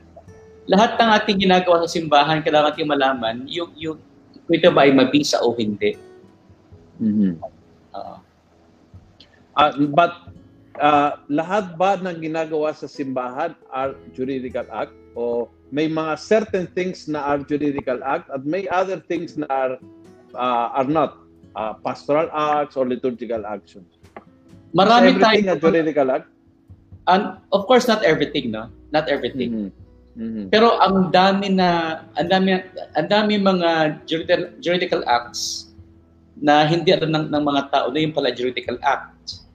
[0.69, 3.97] lahat ng ating ginagawa sa simbahan, kailangan natin malaman yung, yung
[4.45, 5.97] kung ito ba ay mabisa o hindi.
[7.01, 7.54] Mm-hmm.
[7.95, 8.19] Uh,
[9.55, 10.27] uh, but
[10.83, 14.91] uh, lahat ba ng ginagawa sa simbahan are juridical act?
[15.15, 19.75] o may mga certain things na are juridical act at may other things na are
[20.35, 21.17] uh, are not
[21.55, 23.87] uh, pastoral acts or liturgical actions.
[24.75, 26.27] Marami tayong juridical act.
[27.07, 28.67] And of course not everything, no?
[28.91, 29.71] Not everything.
[29.71, 29.71] Mm-hmm.
[30.15, 30.45] Mm-hmm.
[30.51, 32.59] Pero ang dami na ang dami
[32.95, 35.74] ang dami mga juridical, juridical acts
[36.39, 39.45] na hindi alam ng, ng mga tao na yung pala juridical act.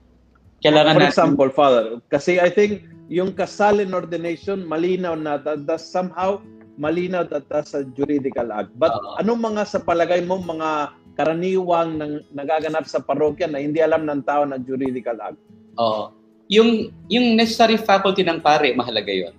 [0.61, 5.65] Kailangan For example, natin, Father, kasi I think yung kasal and ordination, malinaw na that,
[5.65, 6.41] that somehow
[6.79, 8.71] malinaw that that's a juridical act.
[8.77, 13.83] But uh, anong mga sa palagay mo mga karaniwang nang nagaganap sa parokya na hindi
[13.83, 15.37] alam ng tao na juridical act?
[15.77, 15.85] Oo.
[15.85, 16.05] Uh,
[16.51, 19.35] yung yung necessary faculty ng pare, mahalaga 'yon.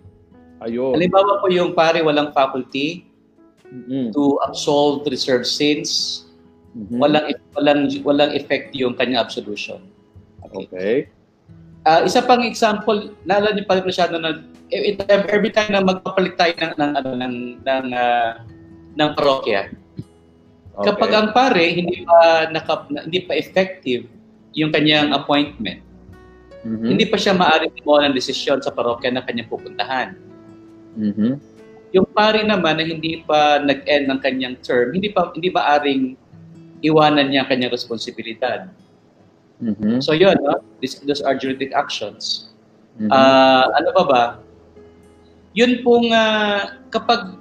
[0.64, 0.96] Ayun.
[0.96, 3.04] Halimbawa po yung pare walang faculty
[3.68, 4.14] mm-hmm.
[4.16, 6.24] to absolve reserved sins.
[6.72, 6.98] Mm-hmm.
[6.98, 9.84] Walang walang walang effect yung kanya absolution.
[10.48, 10.64] Okay.
[10.68, 10.96] okay.
[11.82, 14.40] Uh, isa pang example, naalala niyo pa masyado na
[14.72, 18.30] every time na magpapalit tayo ng ng ano ng ng uh,
[18.96, 19.68] ng parokya.
[20.72, 20.84] Okay.
[20.88, 24.08] Kapag ang pare hindi pa naka, hindi pa effective
[24.56, 25.84] yung kanyang appointment.
[26.62, 26.88] Mm-hmm.
[26.88, 30.16] Hindi pa siya maaaring gumawa ng desisyon sa parokya na kanyang pupuntahan.
[30.96, 31.32] Mm-hmm.
[31.92, 36.16] Yung pare naman na hindi pa nag-end ng kanyang term, hindi pa hindi maaring
[36.82, 38.68] iwanan niya ang kanyang responsibilidad.
[39.62, 40.02] Mm-hmm.
[40.02, 40.58] So yun, no?
[40.82, 42.50] This, those are juridic actions.
[42.98, 43.10] Mm-hmm.
[43.14, 44.24] Uh, ano pa ba?
[45.54, 47.38] Yun pong uh, kapag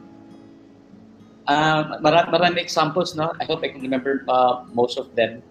[1.49, 3.33] uh, marami, marami examples, no?
[3.41, 5.41] I hope I can remember uh, most of them.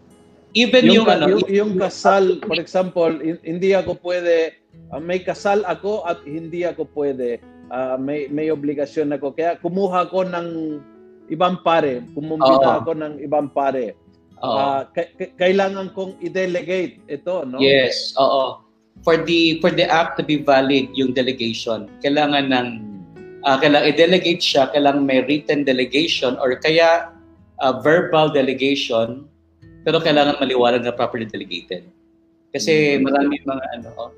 [0.55, 3.11] Even yung, yung, ano, yung, yung kasal, for example,
[3.47, 4.59] hindi ako pwede,
[4.91, 7.39] uh, may kasal ako at hindi ako pwede,
[7.71, 9.31] uh, may, may obligasyon ako.
[9.35, 10.49] Kaya kumuha ko ng
[11.31, 13.95] ibang pare, kumumbita ako ng ibang pare
[14.43, 17.61] uh, k- kailangan kong i-delegate ito, no?
[17.61, 18.65] Yes, oo.
[19.01, 22.69] For the for the act to be valid yung delegation, kailangan ng
[23.49, 27.09] uh, kailangan i-delegate siya, kailangan may written delegation or kaya
[27.65, 29.25] uh, verbal delegation,
[29.89, 31.89] pero kailangan maliwanag na properly delegated.
[32.51, 33.05] Kasi mm-hmm.
[33.07, 34.11] marami mga ano, oh.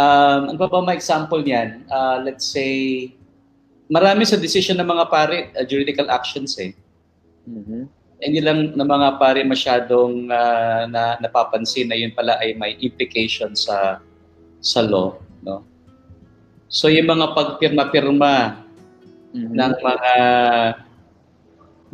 [0.00, 1.84] um, ano pa ba mga example niyan?
[1.86, 3.06] Uh, let's say,
[3.88, 6.72] marami sa decision ng mga pare, uh, juridical actions eh.
[7.48, 12.74] Mm-hmm hindi lang na mga pare masyadong uh, na napapansin na yun pala ay may
[12.82, 14.02] implication sa
[14.58, 15.14] sa law,
[15.46, 15.62] no?
[16.66, 18.66] So yung mga pagpirma-pirma
[19.32, 19.54] mm-hmm.
[19.54, 20.14] ng mga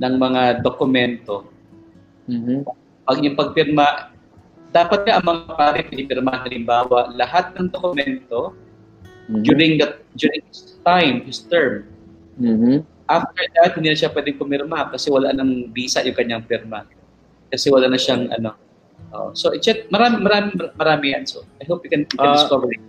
[0.00, 1.44] ng mga dokumento.
[2.24, 2.58] Mm-hmm.
[3.04, 3.86] Pag yung pagpirma,
[4.72, 8.56] dapat nga ang mga pare pinipirma halimbawa lahat ng dokumento
[9.26, 9.42] mm-hmm.
[9.42, 11.88] during that during his time, his term.
[12.40, 16.88] Mm-hmm After that, hindi na siya pwedeng pumirma kasi wala nang visa yung kanyang pirma.
[17.52, 18.56] Kasi wala na siyang ano.
[19.12, 21.28] Uh, so, chat, marami, marami, marami yan.
[21.28, 22.80] So, I hope you can, you can uh, discover it.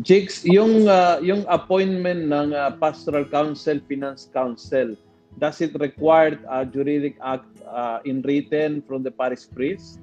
[0.00, 4.94] Jigs, yung, uh, yung appointment ng uh, Pastoral Council, Finance Council,
[5.42, 9.98] does it require a juridic act uh, in written from the parish priest?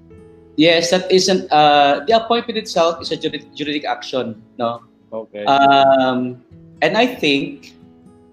[0.60, 4.84] Yes, that isn't, uh, the appointment itself is a juridic, juridic action, no?
[5.12, 5.46] Okay.
[5.46, 6.42] Um,
[6.82, 7.74] and I think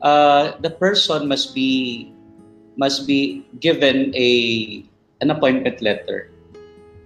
[0.03, 2.13] uh, the person must be
[2.77, 4.85] must be given a
[5.21, 6.31] an appointment letter.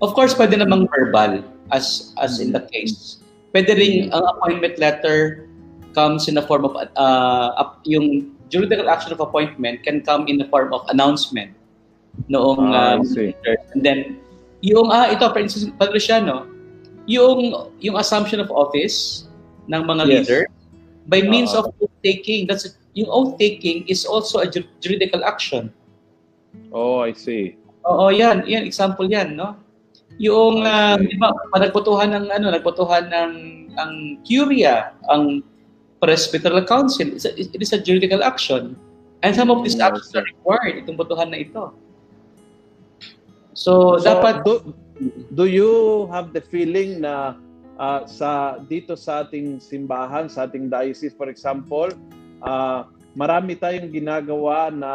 [0.02, 3.22] Of course, pwede namang verbal as as in the case.
[3.54, 5.46] Pwede rin ang appointment letter
[5.94, 7.50] comes in the form of uh,
[7.86, 11.54] yung juridical action of appointment can come in the form of announcement
[12.26, 13.06] noong ah, um,
[13.74, 14.18] and then
[14.60, 16.46] yung ah ito for instance Padriciano
[17.06, 19.29] yung yung assumption of office
[19.70, 20.10] ng mga yes.
[20.10, 20.42] leader
[21.06, 21.70] by means uh, of
[22.02, 24.48] taking that's yung oath taking is also a
[24.82, 25.70] juridical action.
[26.74, 27.54] Oh, I see.
[27.86, 29.54] Oo, yan, yan example yan, no?
[30.18, 33.32] Yung uh, di ba, nagbotohan ng ano, nagbotohan ng
[33.78, 35.40] ang curia, ang
[36.02, 38.74] presbyteral council, it's a, it is a juridical action.
[39.22, 41.76] And some of these mm, actions are required itong botohan na ito.
[43.52, 44.74] So, so dapat do,
[45.36, 47.36] do you have the feeling na
[47.80, 51.88] uh, sa dito sa ating simbahan, sa ating diocese for example,
[52.44, 52.84] uh,
[53.16, 54.92] marami tayong ginagawa na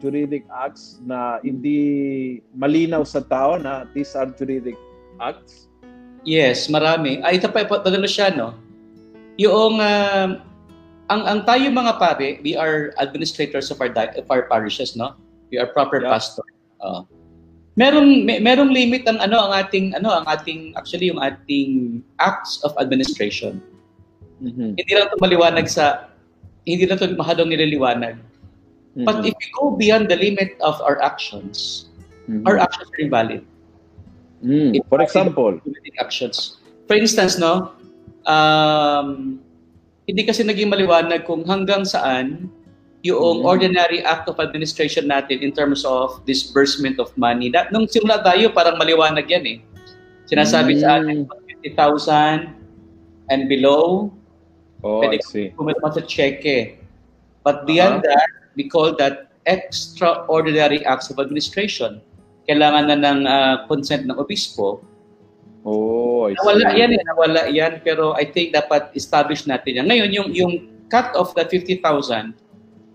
[0.00, 4.74] juridic acts na hindi malinaw sa tao na these are juridic
[5.20, 5.68] acts?
[6.26, 7.22] Yes, marami.
[7.22, 8.58] Ay, ito pa, pagano siya, no?
[9.38, 10.42] Yung, uh,
[11.06, 15.14] ang, ang tayo mga pare, we are administrators of our, of our parishes, no?
[15.54, 16.10] We are proper yeah.
[16.10, 16.42] pastor.
[16.82, 17.06] Uh,
[17.76, 22.64] merong may, merong limit ang ano ang ating ano ang ating actually yung ating acts
[22.64, 23.60] of administration.
[24.40, 24.80] Mm-hmm.
[24.80, 26.08] Hindi lang ito maliwanag sa
[26.64, 28.16] hindi na ito mahadong nililiwanag.
[28.16, 29.04] Mm-hmm.
[29.04, 31.88] But if we go beyond the limit of our actions,
[32.26, 32.48] mm-hmm.
[32.48, 33.44] our actions are invalid.
[34.44, 34.76] Mm.
[34.92, 35.60] For example,
[35.96, 36.60] actions.
[36.84, 37.72] For instance, no,
[38.28, 39.40] um,
[40.04, 42.52] hindi kasi naging maliwanag kung hanggang saan
[43.06, 43.50] yung mm-hmm.
[43.50, 47.48] ordinary act of administration natin in terms of disbursement of money.
[47.54, 49.58] That, nung simula tayo, parang maliwanag yan eh.
[50.26, 50.82] Sinasabi mm-hmm.
[50.82, 54.10] sa atin, 50,000 and below,
[54.82, 55.22] oh, pwede
[55.54, 56.82] pumirma sa cheque.
[57.46, 58.10] But beyond uh-huh.
[58.10, 62.02] that, we call that extraordinary acts of administration.
[62.50, 64.82] Kailangan na ng uh, consent ng obispo.
[65.66, 66.42] Oh, I see.
[66.42, 67.82] Nawala yan eh, nawala yan.
[67.82, 69.86] Pero I think dapat establish natin yan.
[69.90, 70.52] Ngayon, yung, yung
[70.90, 71.82] cut off that 50,000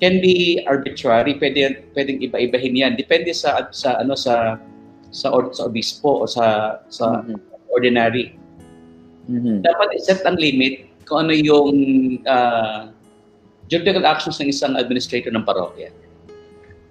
[0.01, 1.37] can be arbitrary.
[1.37, 2.93] Pwede, pwedeng iba-ibahin yan.
[2.97, 4.57] Depende sa, sa, ano, sa,
[5.13, 7.37] sa, or, sa obispo o sa, sa mm-hmm.
[7.69, 8.33] ordinary.
[9.29, 9.61] Mm-hmm.
[9.61, 11.69] Dapat i-set ang limit kung ano yung
[12.25, 12.89] uh,
[13.69, 15.93] judicial actions ng isang administrator ng parokya.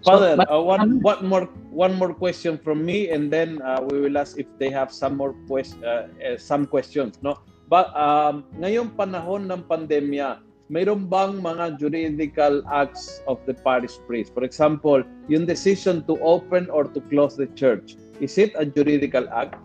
[0.01, 4.01] Father, so, uh, one, one more one more question from me, and then uh, we
[4.01, 7.21] will ask if they have some more quest, uh, uh, some questions.
[7.21, 7.37] No,
[7.69, 10.41] but um, ngayong panahon ng pandemya,
[10.71, 14.33] mayroon bang mga juridical acts of the parish priest?
[14.33, 19.27] For example, yung decision to open or to close the church, is it a juridical
[19.35, 19.59] act?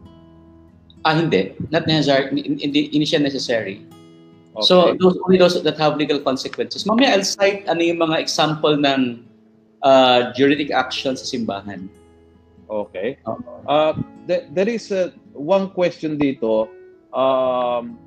[1.06, 1.54] Ah, hindi.
[1.70, 2.34] Not necessary.
[2.34, 3.86] Hindi, hindi siya necessary.
[4.58, 4.65] Okay.
[4.65, 6.84] So, those, only those that have legal consequences.
[6.89, 9.22] Mamaya, I'll cite ano yung mga example ng
[9.86, 11.86] uh, juridic action sa simbahan.
[12.65, 13.22] Okay.
[13.70, 13.94] Uh,
[14.26, 16.65] th- there is uh, one question dito
[17.13, 18.00] um,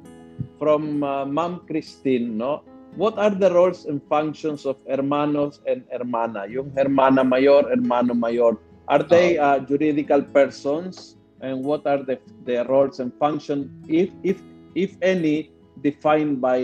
[0.59, 2.67] from uh, Ma'am Christine, no?
[2.99, 6.51] What are the roles and functions of hermanos and hermana?
[6.51, 8.59] Yung hermana mayor, hermano mayor,
[8.91, 11.15] are they uh, juridical persons?
[11.39, 14.43] And what are the, the roles and functions, if, if,
[14.75, 16.59] if any, defined by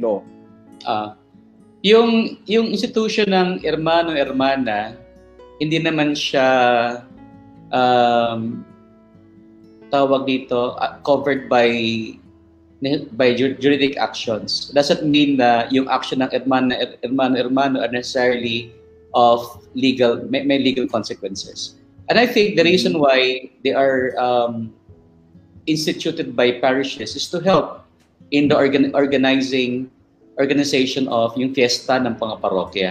[0.00, 0.24] law?
[0.88, 1.20] Uh,
[1.84, 4.96] yung yung institution ng hermano hermana
[5.60, 6.48] hindi naman siya
[7.68, 8.64] um,
[9.92, 11.68] tawag dito uh, covered by
[13.16, 18.72] by juridic actions doesn't mean na yung action ng hermano hermano hermano are necessarily
[19.14, 19.40] of
[19.74, 21.80] legal may, may legal consequences
[22.12, 24.72] and i think the reason why they are um,
[25.66, 27.84] instituted by parishes is to help
[28.30, 29.90] in the organ- organizing
[30.38, 32.90] organization of yung fiesta ng mga parokya.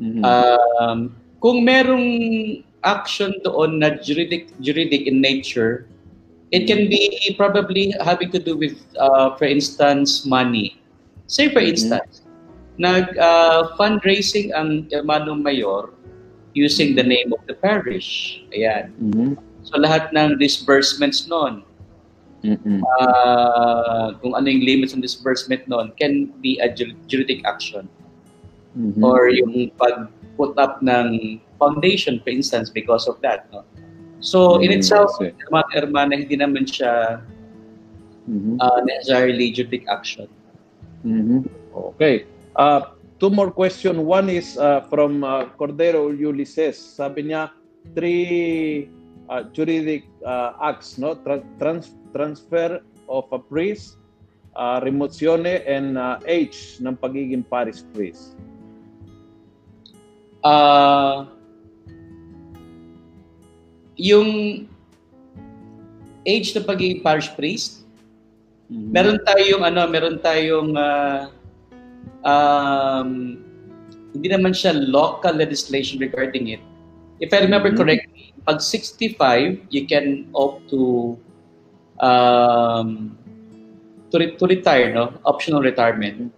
[0.00, 0.22] Mm-hmm.
[0.24, 2.08] Um, kung merong
[2.84, 5.86] action doon na juridic, juridic in nature,
[6.54, 10.78] it can be probably having to do with, uh, for instance, money.
[11.26, 11.74] Say for mm-hmm.
[11.74, 12.22] instance,
[12.78, 15.90] nag uh, fundraising ang hermano mayor
[16.54, 18.42] using the name of the parish.
[18.54, 18.94] Ayan.
[19.02, 19.30] Mm-hmm.
[19.66, 21.66] So lahat ng disbursements noon
[22.44, 22.84] Mm-hmm.
[22.84, 26.68] Uh, kung ano yung limits ng disbursement noon can be a
[27.08, 27.88] juridic action.
[28.76, 29.00] Mm-hmm.
[29.00, 33.48] Or yung pag-put up ng foundation, for instance, because of that.
[33.48, 33.64] No?
[34.24, 34.80] So, in mm-hmm.
[34.80, 37.20] itself, mga hermana, hindi naman siya
[38.24, 38.56] mm-hmm.
[38.56, 40.32] uh, necessarily juridic action.
[41.04, 41.44] Mm-hmm.
[41.92, 42.24] Okay.
[42.56, 44.08] Uh, two more question.
[44.08, 46.80] One is uh, from uh, Cordero Ulysses.
[46.80, 47.52] Sabi niya,
[47.92, 48.88] three
[49.28, 51.20] uh, juridic uh, acts, no?
[51.20, 52.80] Tra- trans- transfer
[53.12, 54.00] of a priest,
[54.56, 58.40] uh, remozione, and uh, age ng pagiging parish priest?
[60.40, 61.28] Uh,
[63.96, 64.64] yung
[66.24, 67.84] age ng pagiging parish priest,
[68.72, 68.90] mm-hmm.
[68.90, 71.28] meron tayong ano, meron tayong uh,
[72.24, 73.38] um,
[74.14, 76.62] hindi naman siya local legislation regarding it.
[77.20, 77.82] If I remember mm-hmm.
[77.82, 81.14] correctly, pag 65, you can opt to
[82.00, 83.16] um,
[84.10, 85.14] to, re- to retire, no?
[85.24, 86.32] Optional retirement.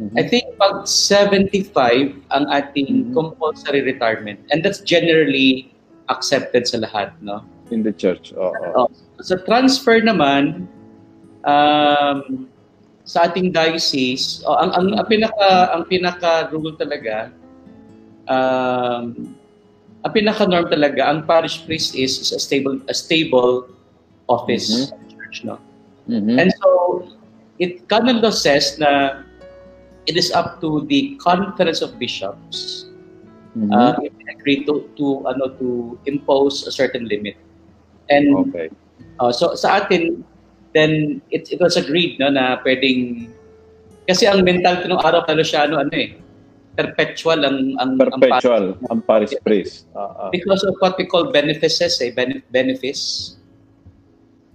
[0.00, 0.18] Mm-hmm.
[0.18, 3.14] I think pag 75 ang ating mm-hmm.
[3.14, 4.40] compulsory retirement.
[4.50, 5.72] And that's generally
[6.10, 7.46] accepted sa lahat, no?
[7.70, 8.34] In the church.
[8.34, 8.90] Oh, oh.
[9.22, 10.66] Sa transfer naman,
[11.46, 12.50] um,
[13.06, 17.30] sa ating diocese, oh, ang, ang, ang pinaka ang pinaka rule talaga
[18.30, 19.34] um,
[20.00, 23.68] ang pinaka norm talaga ang parish priest is, is a stable a stable
[24.30, 25.10] office mm-hmm.
[25.10, 25.58] church, no?
[26.08, 26.38] Mm-hmm.
[26.38, 26.68] And so,
[27.58, 29.22] it canon law says na
[30.08, 32.89] it is up to the conference of bishops
[33.56, 33.72] mm-hmm.
[33.72, 33.96] uh,
[34.30, 37.36] agree to to ano to impose a certain limit.
[38.10, 38.68] And okay.
[39.18, 40.24] uh, so sa atin
[40.74, 43.30] then it, it was agreed no na pwedeng
[44.06, 46.14] kasi ang mentality ng araw Palosiano ano eh
[46.78, 50.30] perpetual ang ang perpetual ang, ang parish priest uh, uh.
[50.30, 52.14] because of what we call benefices eh
[52.54, 53.34] benefice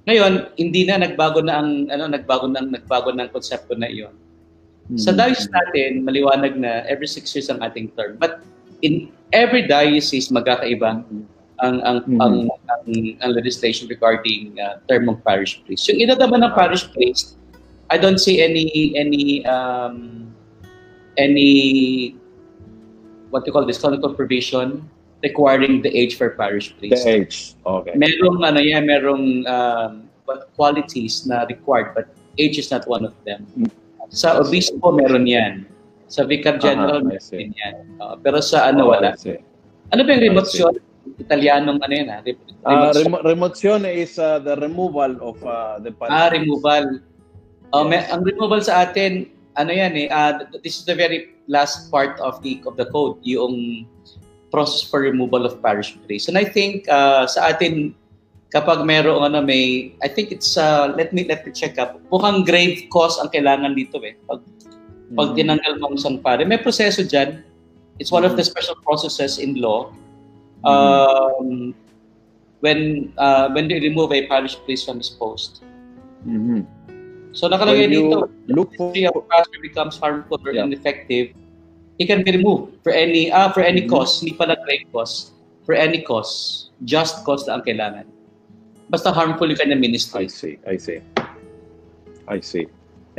[0.06, 4.14] ngayon, hindi na nagbago na ang ano nagbago na nagbago ng konsepto na iyon.
[4.86, 5.02] Mm-hmm.
[5.02, 8.22] Sa diocese natin, maliwanag na every six years ang ating term.
[8.22, 8.46] But
[8.86, 11.02] in every diocese magkakaiba
[11.64, 12.22] ang ang, mm-hmm.
[12.22, 12.86] ang, ang
[13.26, 15.88] ang legislation regarding uh, term of parish priest.
[15.90, 17.40] Yung edad naman ng parish priest
[17.90, 20.28] I don't see any any um,
[21.18, 22.16] any
[23.30, 24.90] what you call this canonical provision
[25.22, 27.06] requiring the age for parish priest.
[27.06, 27.36] The age.
[27.66, 27.94] Okay.
[27.94, 29.92] Merong ano yan, merong um,
[30.58, 33.46] qualities na required but age is not one of them.
[33.54, 33.70] Mm.
[34.10, 35.66] Sa obispo meron yan.
[36.06, 37.76] Sa vicar general I meron yan.
[37.98, 39.18] Uh, pero sa ano Oh, wala.
[39.94, 40.74] Ano ba yung I remotyon?
[41.22, 42.20] Italianong ano yan ha?
[42.26, 42.90] Re- Uh,
[43.22, 46.42] remotion is uh, the removal of uh, the ah, parish.
[46.42, 46.98] removal.
[47.86, 48.10] May, Yes.
[48.10, 52.42] ang removal sa atin, ano yan eh, ah, this is the very last part of
[52.42, 53.86] the of the code, yung
[54.50, 56.26] process for removal of parish priest.
[56.26, 57.94] And I think uh, sa atin,
[58.50, 62.50] kapag merong ano may, I think it's, uh, let me let me check up, mukhang
[62.50, 64.18] grave cause ang kailangan dito eh.
[64.26, 64.42] Pag,
[65.16, 65.36] pag Mhm.
[65.40, 67.42] tinanggal mo ang isang pare, may proseso dyan.
[67.98, 69.90] It's one of the special processes in law.
[70.66, 71.72] Um,
[72.60, 75.62] when uh, when they remove a parish priest from his post.
[76.26, 76.66] Mhm.
[77.36, 80.66] So nakalagay dito, look for a pastor becomes harmful or Yeah.
[80.66, 81.36] ineffective,
[82.00, 83.92] he can be removed for any ah for any Mhm.
[83.94, 85.36] cause, hindi pala grave cause,
[85.68, 88.08] for any cause, just cause na ang kailangan.
[88.90, 90.26] Basta harmful yung kanyang I ministry.
[90.32, 90.58] see.
[90.66, 91.04] I see.
[92.26, 92.66] I see.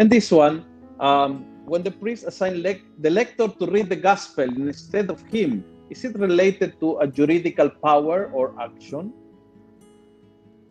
[0.01, 0.67] And this one,
[0.99, 5.67] um, when the priest assign lec- the lector to read the gospel instead of him,
[5.91, 9.13] is it related to a juridical power or action?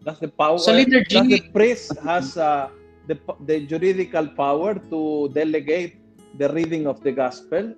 [0.04, 0.58] Does the power?
[0.58, 2.72] Sa liturgy- does the priest has uh,
[3.08, 6.00] the the juridical power to delegate
[6.40, 7.76] the reading of the gospel?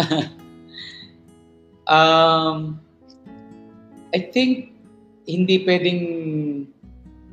[1.90, 2.78] Um,
[4.14, 4.70] I think
[5.26, 6.00] hindi pwedeng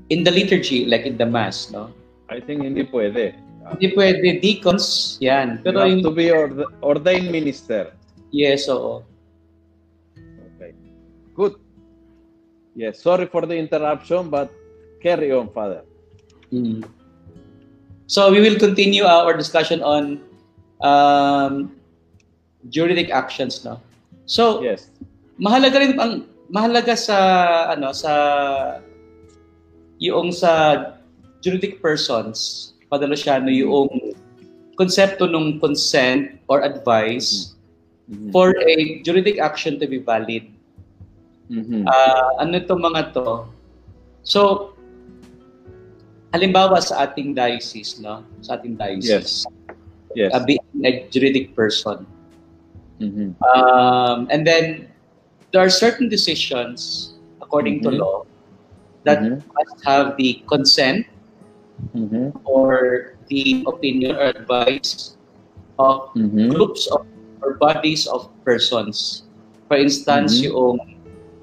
[0.09, 1.93] in the liturgy like in the mass, no?
[2.33, 3.37] I think hindi pwede.
[3.75, 5.59] Hindi pwede deacons, yan.
[5.59, 7.91] You Pero have yung to be ord- ordained minister.
[8.31, 9.03] yes, oo.
[10.55, 10.71] Okay.
[11.33, 11.55] Good.
[12.75, 14.53] Yes, sorry for the interruption, but
[15.01, 15.81] carry on, Father.
[16.53, 16.85] Mm.
[18.07, 20.21] So we will continue our discussion on
[20.79, 21.75] um,
[22.69, 23.81] juridic actions, no?
[24.25, 24.87] So Yes.
[25.39, 26.13] mahalaga rin ang
[26.47, 27.17] mahalaga sa
[27.73, 28.13] ano sa
[29.99, 30.51] yung sa
[31.41, 33.91] juridic persons, Padalosiano, yung
[34.79, 37.57] konsepto ng consent or advice
[38.07, 38.31] Mhm.
[38.31, 40.47] for a juridic action to be valid.
[41.51, 41.83] Mhm.
[41.83, 43.47] Ah, ano itong mga to?
[44.23, 44.71] So,
[46.31, 48.23] halimbawa sa ating diocese, no?
[48.43, 49.47] Sa ating diocese,
[50.15, 50.31] yes.
[50.31, 52.07] uh, being a juridic person.
[52.99, 53.35] Mhm.
[53.43, 54.87] Um, and then,
[55.51, 57.99] there are certain decisions, according to Mhm.
[58.03, 58.17] law,
[59.07, 59.39] that Mhm.
[59.55, 61.07] must have the consent
[61.93, 62.33] Mhm.
[62.45, 65.17] or the opinion or advice
[65.77, 66.49] of Mhm.
[66.49, 67.05] groups of
[67.41, 69.27] or bodies of persons.
[69.69, 70.49] For instance, Mhm.
[70.49, 70.75] yung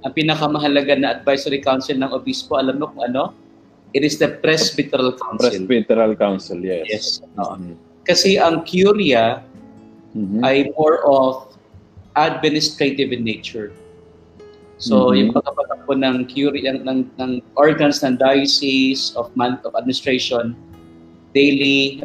[0.04, 3.32] ang pinakamahalaga na advisory council ng obispo, alam mo kung ano?
[3.94, 5.64] It is the presbyteral council.
[5.64, 6.84] Presbyteral Council, yes.
[6.90, 7.06] Yes.
[7.38, 7.78] Mhm.
[8.04, 9.40] Kasi ang curia
[10.12, 10.42] Mhm.
[10.44, 11.54] ay more of
[12.18, 13.72] administrative in nature.
[14.84, 15.16] So, Mhm.
[15.16, 20.52] yung pagkapatakbo ng curia, ng, ng organs ng diocese, of month of administration,
[21.32, 22.04] daily,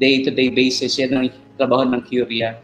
[0.00, 1.28] day-to-day basis, yan ang
[1.60, 2.56] trabaho ng curia.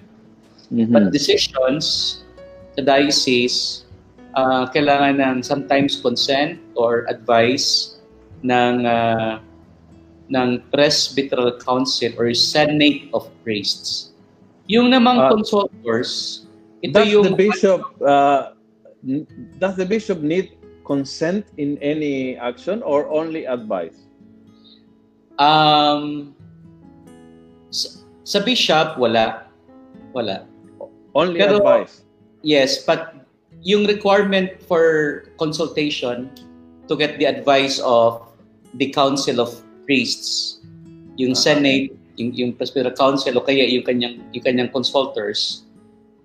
[0.73, 0.89] Mhm.
[0.89, 2.25] But decisions
[2.73, 3.85] sa diocese,
[4.33, 8.01] uh, kailangan ng sometimes consent or advice
[8.41, 9.45] ng uh,
[10.33, 14.17] ng presbyteral council or senate of priests.
[14.73, 16.43] Yung namang Ah, consultors,
[16.81, 18.57] ito yung the bishop uh,
[19.59, 23.97] does the bishop need consent in any action or only advice?
[25.41, 26.37] um
[27.73, 27.89] sa,
[28.23, 29.49] sa bishop wala
[30.13, 30.45] wala.
[31.17, 32.05] Only Pero- advice.
[32.43, 33.15] Yes, but
[33.63, 36.29] yung requirement for consultation
[36.89, 38.21] to get the advice of
[38.75, 39.53] the Council of
[39.87, 40.59] Priests,
[41.17, 41.43] yung Ah.
[41.47, 45.63] Senate, yung, yung Presbyteral Council, o kaya yung kanyang, yung kanyang consultors,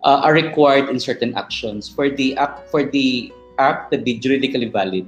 [0.03, 4.69] uh, are required in certain actions for the act for the act to be juridically
[4.69, 5.07] valid.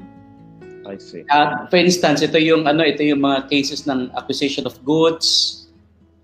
[0.88, 1.22] I see.
[1.30, 5.70] Uh, for instance, ito yung ano, ito yung mga cases ng acquisition of goods,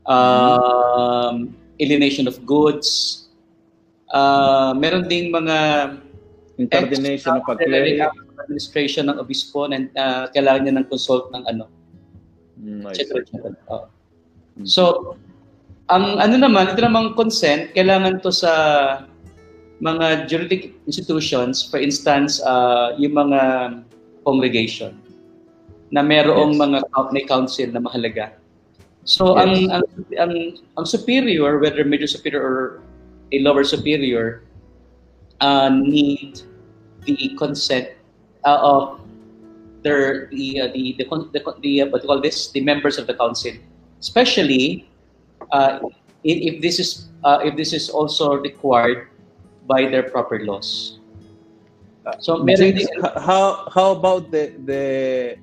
[0.09, 3.22] um, alienation of goods.
[4.09, 5.57] Uh, meron ding mga
[6.55, 8.07] Incardination of a extraordinary cleric.
[8.07, 11.68] act of administration ng obispo na uh, kailangan niya ng consult ng ano,
[12.55, 13.11] Mm, I see.
[13.70, 13.86] Oo.
[14.55, 14.66] Mm.
[14.68, 14.84] So,
[15.90, 18.52] ang ano naman, ito namang consent, kailangan to sa
[19.84, 23.42] mga juridic institutions, for instance, uh, yung mga
[24.26, 24.98] congregation
[25.94, 26.62] na merong Yes.
[26.62, 26.78] mga
[27.14, 28.34] may council na mahalaga.
[29.06, 29.46] So Yes.
[29.46, 29.86] ang, ang
[30.18, 30.34] ang
[30.82, 32.58] ang superior whether major superior or
[33.30, 34.42] a lower superior
[35.46, 36.42] uh, need
[37.06, 37.94] the consent
[38.42, 39.06] uh, of
[39.86, 42.98] their the uh, the the, the, the uh, what do you call this the members
[42.98, 43.54] of the council,
[44.02, 44.90] especially
[45.52, 45.80] uh,
[46.24, 49.10] if, this is uh, if this is also required
[49.68, 51.00] by their proper laws.
[52.20, 52.86] So, James,
[53.18, 54.84] how how about the the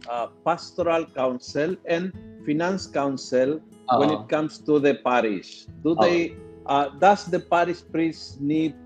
[0.07, 2.14] uh, pastoral council and
[2.46, 3.98] finance council uh-huh.
[3.98, 5.66] when it comes to the parish?
[5.82, 6.07] Do uh-huh.
[6.07, 8.78] they uh, does the parish priest need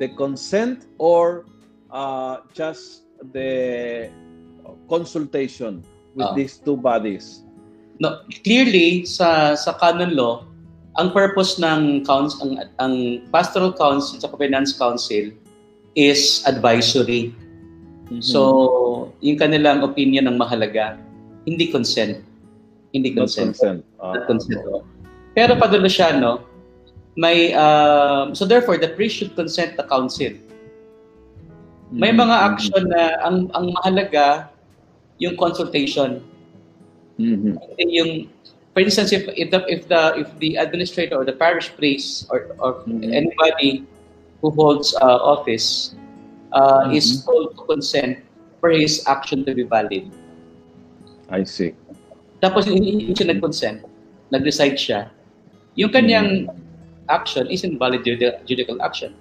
[0.00, 1.44] the consent or
[1.92, 3.04] uh, just
[3.36, 4.08] the
[4.88, 5.84] consultation
[6.16, 6.34] with uh-huh.
[6.34, 7.44] these two bodies?
[8.00, 10.48] No, clearly sa sa canon law,
[10.98, 12.94] ang purpose ng council ang, ang
[13.30, 15.30] pastoral council at finance council
[15.94, 17.30] is advisory.
[18.10, 18.22] Mm-hmm.
[18.22, 20.98] So, yung kanilang opinion ang mahalaga,
[21.46, 22.20] hindi consent.
[22.90, 23.54] Hindi consent.
[23.54, 23.80] Not consent.
[24.02, 24.60] Uh, Not consent.
[24.66, 24.82] Uh,
[25.38, 26.42] Pero padulo siya, no?
[27.18, 30.34] May, uh, so therefore, the priest should consent the council.
[31.90, 32.26] May mm-hmm.
[32.26, 34.52] mga action na ang ang mahalaga
[35.18, 36.20] yung consultation.
[37.18, 37.54] Mm-hmm.
[37.90, 38.10] Yung
[38.74, 42.54] for instance if if the if the if the administrator or the parish priest or
[42.58, 43.12] or mm-hmm.
[43.12, 43.86] anybody
[44.40, 45.94] who holds uh, office
[46.52, 46.98] uh, mm-hmm.
[46.98, 48.22] is told to consent
[48.60, 50.10] for his action to be valid.
[51.30, 51.74] I see.
[52.38, 53.82] Tapos hindi siya nag-consent,
[54.30, 55.10] nag-decide siya,
[55.74, 57.10] yung kanyang mm-hmm.
[57.10, 59.14] action is invalid judicial action.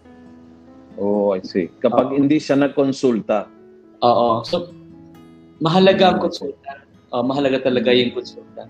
[0.97, 1.69] Oh, I see.
[1.81, 3.45] Kapag uh, hindi siya nagkonsulta.
[4.01, 4.41] Oo.
[4.41, 4.73] So,
[5.61, 6.81] mahalaga ang konsulta.
[7.13, 8.65] Uh, mahalaga talaga yung konsulta.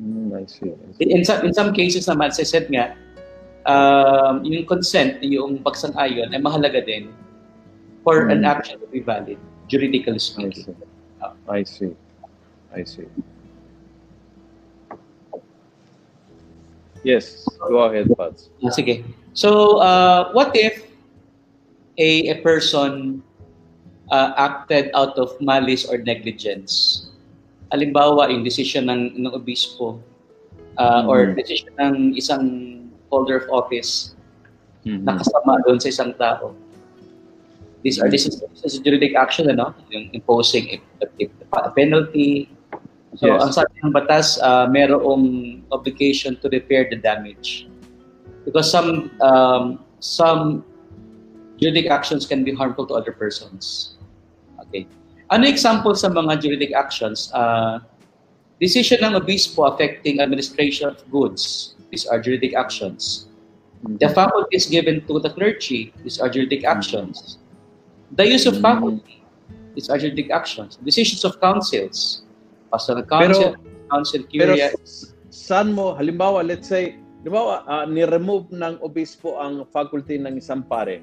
[0.00, 0.70] Mm, I see.
[0.70, 1.04] I see.
[1.04, 2.94] In, in, some, in some cases naman, as I said nga,
[3.66, 7.12] um, yung consent, yung pagsang-ayon ay mahalaga din
[8.04, 8.32] for mm.
[8.32, 10.74] an action to be valid, juridically speaking.
[11.48, 11.96] I see.
[12.72, 13.08] I see.
[17.04, 18.50] Yes, go ahead, Pats.
[18.62, 19.06] Ah, sige.
[19.32, 20.82] So, uh, what if
[21.96, 23.22] a, a person
[24.10, 27.06] uh, acted out of malice or negligence?
[27.68, 30.00] Halimbawa, yung decision ng, ng obispo
[30.80, 31.08] uh, mm.
[31.08, 32.44] or decision ng isang
[33.10, 34.16] holder of office
[34.84, 35.04] mm-hmm.
[35.04, 36.54] nakasama doon sa isang tao.
[37.84, 41.24] These are this is, this is juridic action ano, yung imposing a, a,
[41.62, 42.50] a penalty.
[43.16, 43.38] So yes.
[43.42, 47.70] ang sabi ng batas, uh, merong obligation to repair the damage.
[48.44, 50.64] Because some um, some
[51.60, 53.94] juridic actions can be harmful to other persons.
[54.66, 54.90] Okay.
[55.28, 57.28] Ano example sa mga juridic actions?
[57.36, 57.80] Uh,
[58.60, 63.28] decision ng obispo affecting administration of goods These are juridic actions.
[63.82, 65.92] The faculty is given to the clergy.
[66.04, 67.38] These are juridic actions.
[68.12, 69.22] The use of faculty.
[69.74, 70.76] These are juridic actions.
[70.84, 72.22] Decisions of councils.
[72.72, 74.74] Pastoral council, pero, council curia.
[74.74, 74.76] Pero
[75.32, 81.00] saan mo, halimbawa, let's say, halimbawa, uh, ni-remove ng obispo ang faculty ng isang pare.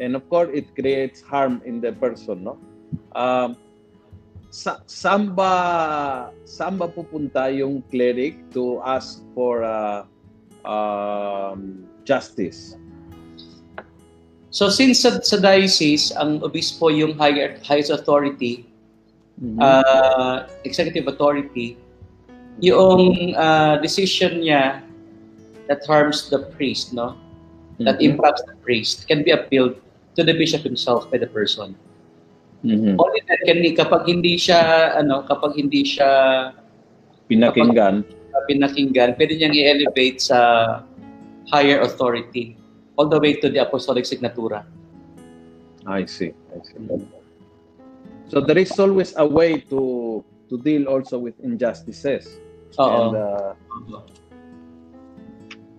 [0.00, 2.56] And of course, it creates harm in the person, no?
[3.14, 3.56] Um,
[4.54, 10.06] sa, saan ba, saan ba pupunta yung cleric to ask for uh,
[10.62, 12.78] um, justice.
[14.54, 18.70] So since sa, sa diocese, ang obispo yung higher, highest authority,
[19.42, 19.58] mm-hmm.
[19.58, 21.74] uh, executive authority,
[22.62, 24.78] yung uh, decision niya
[25.66, 27.18] that harms the priest, no?
[27.82, 28.14] That mm-hmm.
[28.14, 29.82] impacts the priest can be appealed
[30.14, 31.74] to the bishop himself by the person.
[32.64, 32.96] Mm-hmm.
[32.96, 36.08] Only that can kapag hindi siya ano, kapag hindi siya
[37.28, 40.38] pinakinggan, kapag, pinakinggan, pwede niyang i-elevate sa
[41.52, 42.56] higher authority
[42.96, 44.64] all the way to the apostolic signatura.
[45.84, 46.32] I see.
[46.56, 46.80] I see.
[48.32, 52.40] So there is always a way to to deal also with injustices.
[52.80, 52.88] Uh-oh.
[52.88, 54.00] And uh,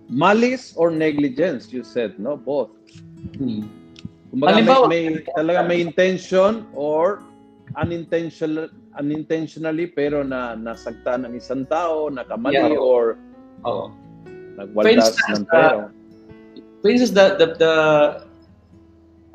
[0.10, 2.38] malice or negligence, you said, no?
[2.38, 2.70] Both.
[3.42, 3.66] Hmm.
[4.36, 7.24] Kumbaga, Halimbawa, may, may, talaga may intention or
[7.80, 8.68] unintentional
[9.00, 12.76] unintentionally pero na nasagta ng isang tao, nakamali yeah.
[12.76, 13.16] or
[13.64, 13.96] oh.
[14.60, 15.88] nagwaldas ng pera.
[15.88, 17.74] Uh, for instance, the the, the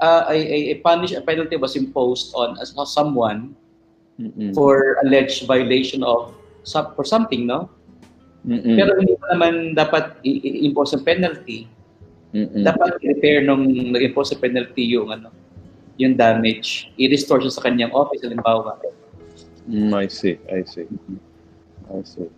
[0.05, 3.57] uh, a, a, punish a penalty was imposed on as someone
[4.21, 4.53] Mm-mm.
[4.53, 6.37] for alleged violation of
[6.69, 7.73] for something, no?
[8.45, 8.77] Mm-mm.
[8.77, 11.69] Pero hindi pa naman dapat i-impose ang penalty.
[12.31, 12.63] Mm-mm.
[12.63, 15.35] Dapat i-repair nung nag-impose penalty yung ano,
[15.99, 16.91] yung damage.
[16.95, 18.79] I-restore siya sa kanyang office, halimbawa.
[19.67, 20.87] Mm, I see, I see.
[21.91, 22.31] I see.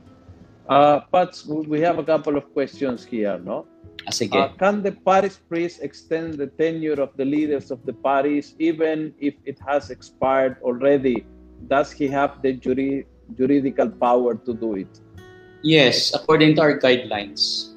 [0.68, 3.68] Uh, Pats, we have a couple of questions here, no?
[4.08, 4.34] Ah, sige.
[4.34, 9.14] Uh, can the parish priest extend the tenure of the leaders of the parish even
[9.20, 11.26] if it has expired already?
[11.68, 13.06] Does he have the juri-
[13.38, 14.90] juridical power to do it?
[15.62, 17.71] Yes, according to our guidelines.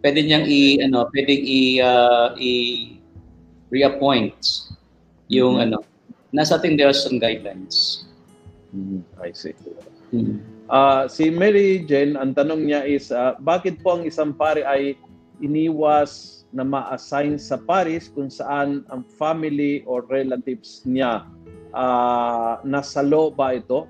[0.00, 2.52] Pwede niyang i ano, pwedeng i uh, i
[3.68, 4.70] reappoint
[5.30, 5.76] yung mm-hmm.
[5.76, 5.78] ano,
[6.34, 8.08] nasa ating there are some guidelines.
[8.74, 9.54] Mm, I see.
[10.10, 10.38] Mm-hmm.
[10.70, 14.94] Uh, si Mary Jane, ang tanong niya is, uh, bakit po ang isang pare ay
[15.42, 21.26] iniwas na ma-assign sa paris kung saan ang family or relatives niya
[21.74, 23.86] uh, nasa law ba ito?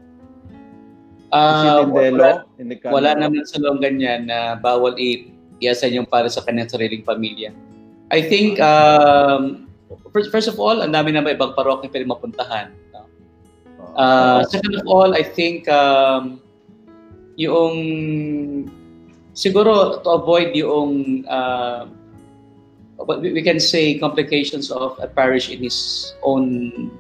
[1.31, 2.43] Uh, wala,
[2.91, 5.30] wala naman sa law ganyan na bawal i-
[5.61, 7.53] i-assign yung para sa kanyang sariling pamilya.
[8.11, 9.71] I think, um,
[10.11, 12.75] first, first of all, ang dami na ibang parokya pwede mapuntahan.
[12.91, 13.07] No?
[13.95, 16.43] Uh, second of all, I think um,
[17.39, 17.75] yung
[19.33, 21.87] siguro to avoid yung uh,
[23.07, 26.91] we can say complications of a parish in his own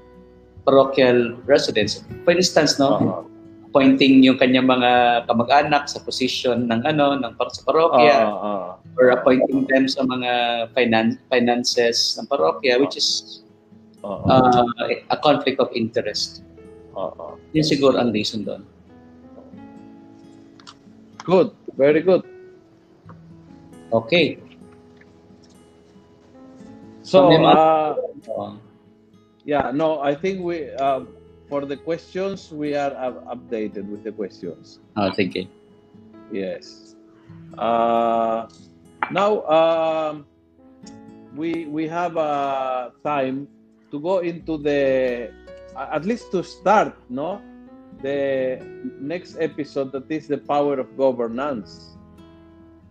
[0.65, 2.01] parochial residence.
[2.25, 3.23] For instance, no, uh-huh.
[3.71, 8.75] Appointing yung kanyang mga kamag-anak sa position ng ano ng sa parokya uh-huh.
[8.99, 10.31] or appointing them sa mga
[10.75, 13.41] finance finances ng parokya which is
[14.03, 14.27] uh-huh.
[14.27, 14.67] uh,
[15.15, 16.43] a conflict of interest.
[16.99, 17.39] Uh-huh.
[17.55, 18.67] Yun siguro ang reason doon.
[21.23, 21.55] Good.
[21.79, 22.27] Very good.
[23.95, 24.43] Okay.
[27.07, 27.95] So, uh,
[29.47, 31.07] yeah, no, I think we, uh,
[31.51, 34.79] for the questions, we are uh, updated with the questions.
[34.97, 35.49] Oh, thank you.
[36.31, 36.95] Yes.
[37.59, 38.47] Uh,
[39.11, 40.27] now, um,
[41.35, 43.51] we we have a time
[43.91, 45.35] to go into the,
[45.75, 47.43] at least to start, no,
[48.01, 48.63] the
[49.01, 51.99] next episode that is the power of governance.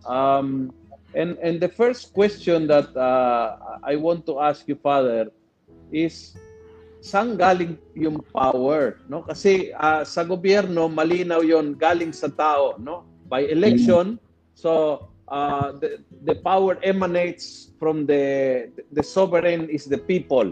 [0.05, 0.76] Um,
[1.16, 5.32] and and the first question that uh, I want to ask you, Father,
[5.91, 6.36] is
[7.00, 9.24] saan galing yung power no?
[9.24, 13.08] Kasi uh, sa gobyerno malinaw yon galing sa tao no?
[13.32, 14.20] By election.
[14.56, 20.52] So uh, the the power emanates from the the sovereign is the people.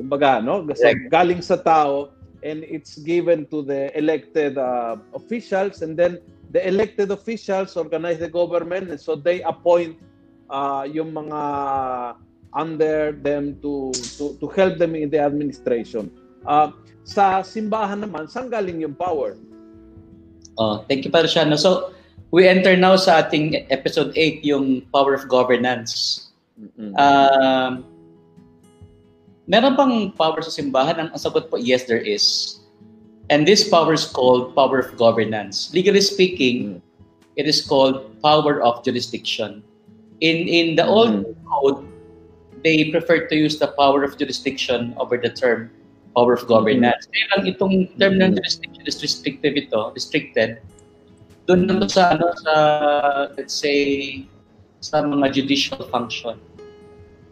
[0.00, 0.64] Kumbaga no?
[0.64, 6.20] Kasi galing sa tao and it's given to the elected uh, officials and then
[6.52, 9.98] the elected officials organize the government and so they appoint
[10.48, 11.40] uh, yung mga
[12.54, 16.10] under them to to to help them in the administration.
[16.46, 16.70] Uh,
[17.06, 19.38] sa simbahan naman, saan galing yung power?
[20.58, 21.46] Oh, thank you para siya.
[21.46, 21.54] No?
[21.54, 21.94] So,
[22.34, 26.26] we enter now sa ating episode 8, yung power of governance.
[26.58, 26.92] Mm-hmm.
[26.98, 27.70] Uh,
[29.46, 30.98] meron bang power sa simbahan?
[30.98, 32.58] Ang, ang sagot po, yes, there is.
[33.30, 35.70] And this power is called power of governance.
[35.74, 37.38] Legally speaking, mm-hmm.
[37.38, 39.62] it is called power of jurisdiction.
[40.24, 40.96] In in the mm-hmm.
[40.96, 41.78] old code,
[42.66, 45.70] they prefer to use the power of jurisdiction over the term
[46.18, 47.06] power of governance.
[47.06, 47.14] Mm-hmm.
[47.14, 50.58] Kaya lang itong term ng jurisdiction is restrictive ito, restricted.
[51.46, 52.54] Doon na sa ano sa
[53.38, 53.78] let's say
[54.82, 56.34] sa mga judicial function.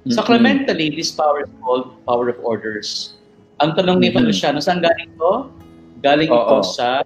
[0.06, 0.14] Mm-hmm.
[0.14, 3.18] Sacramentally, this power is called power of orders.
[3.58, 4.30] Ang tanong ni mm-hmm.
[4.30, 5.50] Luciano, saan galing to?
[5.98, 7.02] Galing oh, ito sa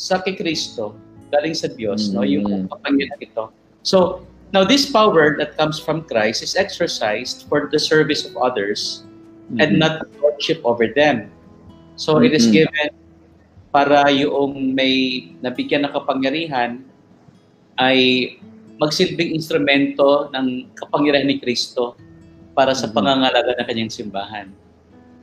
[0.00, 0.96] sa kay Kristo,
[1.28, 2.16] galing sa Diyos, mm-hmm.
[2.16, 2.24] no?
[2.24, 3.44] Yung kapangyarihan ito.
[3.84, 4.24] So,
[4.54, 9.02] Now, this power that comes from Christ is exercised for the service of others
[9.50, 9.58] mm-hmm.
[9.58, 11.34] and not lordship over them.
[11.98, 12.30] So, mm-hmm.
[12.30, 12.62] it is mm-hmm.
[12.62, 12.90] given
[13.74, 16.86] para yung may nabigyan ng kapangyarihan
[17.82, 17.98] ay
[18.78, 21.98] magsilbing instrumento ng kapangyarihan ni Kristo
[22.54, 22.94] para sa mm-hmm.
[22.94, 24.54] pangangalaga ng kanyang simbahan.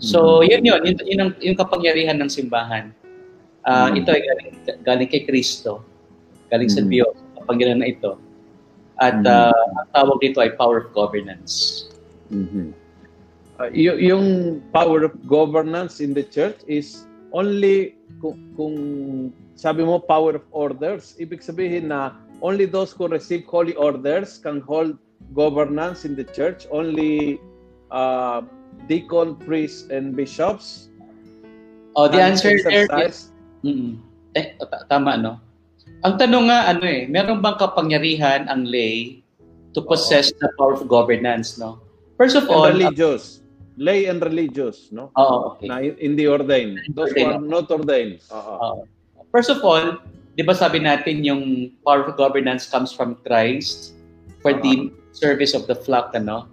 [0.03, 0.51] So, mm-hmm.
[0.51, 2.91] yun yun, yun, yun ang, yung kapangyarihan ng simbahan.
[3.63, 3.99] Uh, mm-hmm.
[4.03, 5.87] Ito ay galing, galing kay Kristo,
[6.51, 6.83] galing mm-hmm.
[6.83, 8.19] sa Diyos, kapangyarihan na ito.
[8.99, 9.29] At mm-hmm.
[9.29, 11.87] uh, ang tawag dito ay power of governance.
[12.33, 12.75] Mm-hmm.
[13.61, 18.75] Uh, y- yung power of governance in the church is only kung, kung
[19.55, 24.61] sabi mo power of orders, ibig sabihin na only those who receive holy orders can
[24.65, 24.97] hold
[25.37, 26.65] governance in the church.
[26.73, 27.39] Only
[27.93, 28.41] uh,
[28.89, 30.89] deacon, priests, and bishops.
[31.95, 33.29] Oh, the answer there is...
[33.63, 34.01] Mm-hmm.
[34.33, 34.55] Eh,
[34.89, 35.37] tama, no?
[36.01, 39.21] Ang tanong nga, ano eh, meron bang kapangyarihan ang lay
[39.77, 40.37] to possess Oo.
[40.41, 41.77] the power of governance, no?
[42.17, 43.37] First of and all, religious.
[43.37, 43.41] Uh,
[43.77, 45.13] lay and religious, no?
[45.13, 45.69] Oo, okay.
[45.69, 46.81] Na in the ordained.
[46.97, 48.25] Those who are not ordained.
[48.33, 48.89] Oo.
[49.29, 50.01] First of all,
[50.33, 53.93] di ba sabi natin yung power of governance comes from Christ
[54.41, 54.65] for Uh-oh.
[54.65, 54.75] the
[55.13, 56.49] service of the flock, ano?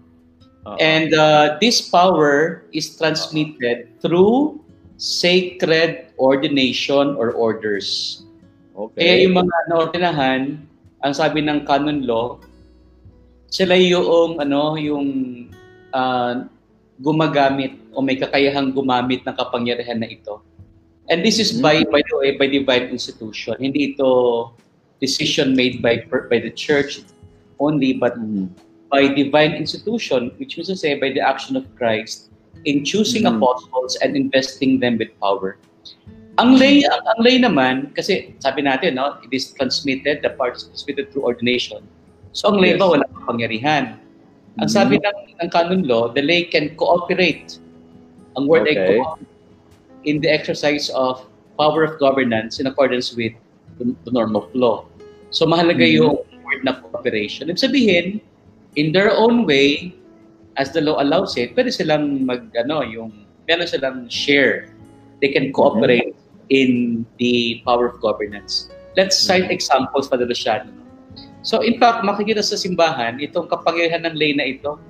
[0.68, 0.76] Uh-oh.
[0.76, 4.00] And uh, this power is transmitted Uh-oh.
[4.04, 4.36] through
[5.00, 8.22] sacred ordination or orders.
[8.78, 9.02] Okay.
[9.02, 10.42] Kaya yung mga naordinahan,
[11.02, 12.38] ang sabi ng canon law,
[13.50, 15.06] sila yung ano, yung
[15.90, 16.46] uh,
[17.02, 20.38] gumagamit o may kakayahang gumamit ng kapangyarihan na ito.
[21.08, 21.90] And this is by mm-hmm.
[21.90, 23.56] by the way by divine institution.
[23.58, 24.52] Hindi ito
[25.00, 27.00] decision made by by the church
[27.58, 28.52] only but mm-hmm.
[28.92, 32.28] by divine institution which means to say by the action of Christ
[32.68, 33.40] in choosing mm-hmm.
[33.40, 35.56] apostles and investing them with power.
[36.38, 40.54] Ang lay, ang, ang lay naman, kasi sabi natin, no, it is transmitted, the part
[40.54, 41.82] is transmitted through ordination.
[42.30, 42.78] So ang lay yes.
[42.78, 43.98] ba wala pang pangyarihan?
[44.62, 45.34] Ang sabi mm-hmm.
[45.34, 47.58] ng, ng canon law, the lay can cooperate.
[48.38, 48.78] Ang word okay.
[48.78, 49.34] ay cooperate
[50.06, 51.26] in the exercise of
[51.58, 53.34] power of governance in accordance with
[53.82, 54.86] the, the norm of law.
[55.34, 55.98] So mahalaga mm-hmm.
[56.06, 57.50] yung word na cooperation.
[57.50, 58.06] Ibig sabihin,
[58.78, 59.90] in their own way,
[60.54, 64.70] as the law allows it, pwede silang mag, ano, yung, meron silang share.
[65.18, 66.17] They can cooperate mm-hmm
[66.50, 68.68] in the power of governance.
[68.96, 69.56] Let's cite mm-hmm.
[69.56, 70.72] examples, Father Luciano.
[71.42, 74.80] So in fact, makikita sa simbahan, itong kapangyarihan ng lay na ito,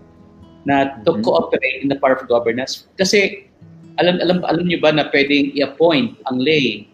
[0.65, 1.25] na to mm-hmm.
[1.25, 2.89] cooperate in the power of governance.
[2.97, 3.49] Kasi
[3.99, 6.87] alam alam alam niyo ba na pwedeng i-appoint ang lay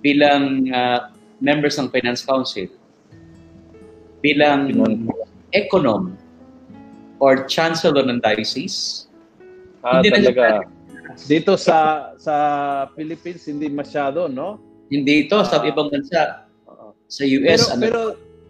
[0.00, 1.10] bilang uh,
[1.42, 2.70] members ng finance council
[4.22, 4.70] bilang
[5.54, 6.14] econom
[7.18, 9.10] or chancellor ng diocese
[9.82, 10.62] ah, hindi talaga.
[10.62, 10.77] na
[11.26, 12.34] dito sa sa
[12.94, 14.60] Philippines hindi masyado, no?
[14.92, 16.46] Hindi ito sa ibang bansa.
[17.08, 17.80] Sa US pero, ano?
[17.80, 18.00] Pero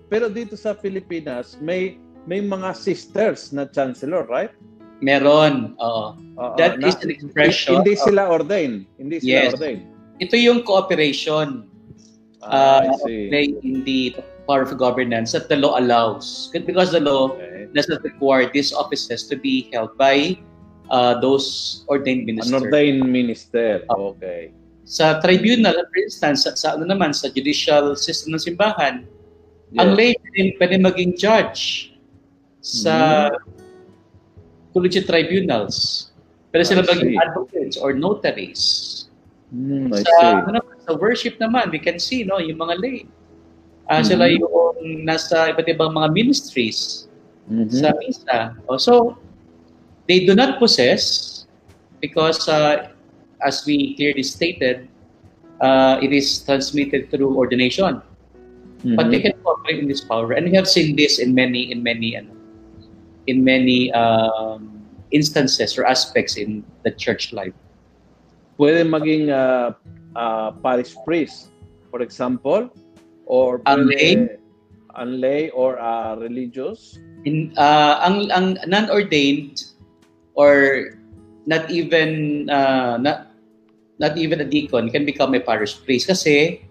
[0.08, 1.96] pero dito sa Pilipinas may
[2.28, 4.52] may mga sisters na chancellor, right?
[5.00, 5.78] Meron.
[5.78, 6.18] Oo.
[6.36, 7.80] Uh, That na, is an expression.
[7.80, 8.84] Hindi sila ordained.
[8.98, 9.54] Hindi sila yes.
[9.56, 9.86] ordained.
[10.18, 11.70] Ito yung cooperation.
[12.42, 14.14] Ah, uh, in the
[14.46, 16.50] power of governance that the law allows.
[16.54, 17.66] Because the law okay.
[17.74, 20.38] does not require these offices to be held by
[20.90, 22.52] uh, those ordained ministers.
[22.52, 23.84] An ordained minister.
[23.88, 24.12] Ah.
[24.14, 24.52] Okay.
[24.88, 29.04] Sa tribunal, for instance, sa, sa ano naman, sa judicial system ng simbahan,
[29.72, 29.78] yes.
[29.84, 31.92] ang lay din pwede maging judge
[32.64, 34.72] sa mm.
[34.72, 36.08] collegiate tribunals.
[36.48, 39.04] Pwede sila maging advocates or notaries.
[39.52, 40.32] Mm, I sa, see.
[40.48, 40.58] Ano,
[40.88, 43.04] sa worship naman, we can see no, yung mga lay.
[43.88, 44.08] Uh, mm-hmm.
[44.08, 47.08] Sila yung nasa iba't ibang mga ministries
[47.48, 47.72] mm-hmm.
[47.72, 48.38] sa misa.
[48.68, 49.20] Oh, so,
[50.08, 51.46] They do not possess
[52.00, 52.88] because, uh,
[53.44, 54.88] as we clearly stated,
[55.60, 58.00] uh, it is transmitted through ordination.
[58.80, 58.96] Mm-hmm.
[58.96, 61.82] But they can operate in this power, and we have seen this in many, in
[61.82, 62.30] many, ano,
[63.26, 64.80] in many um,
[65.10, 67.52] instances or aspects in the church life.
[68.54, 69.74] Pwede maging uh,
[70.14, 71.50] uh, parish priest,
[71.90, 72.70] for example,
[73.26, 74.38] or pwede,
[74.94, 76.98] unlay or uh, religious.
[77.26, 79.67] In uh, ang ang non-ordained
[80.38, 80.94] or
[81.50, 83.34] not even uh, not
[83.98, 86.62] not even a deacon can become a parish priest kasi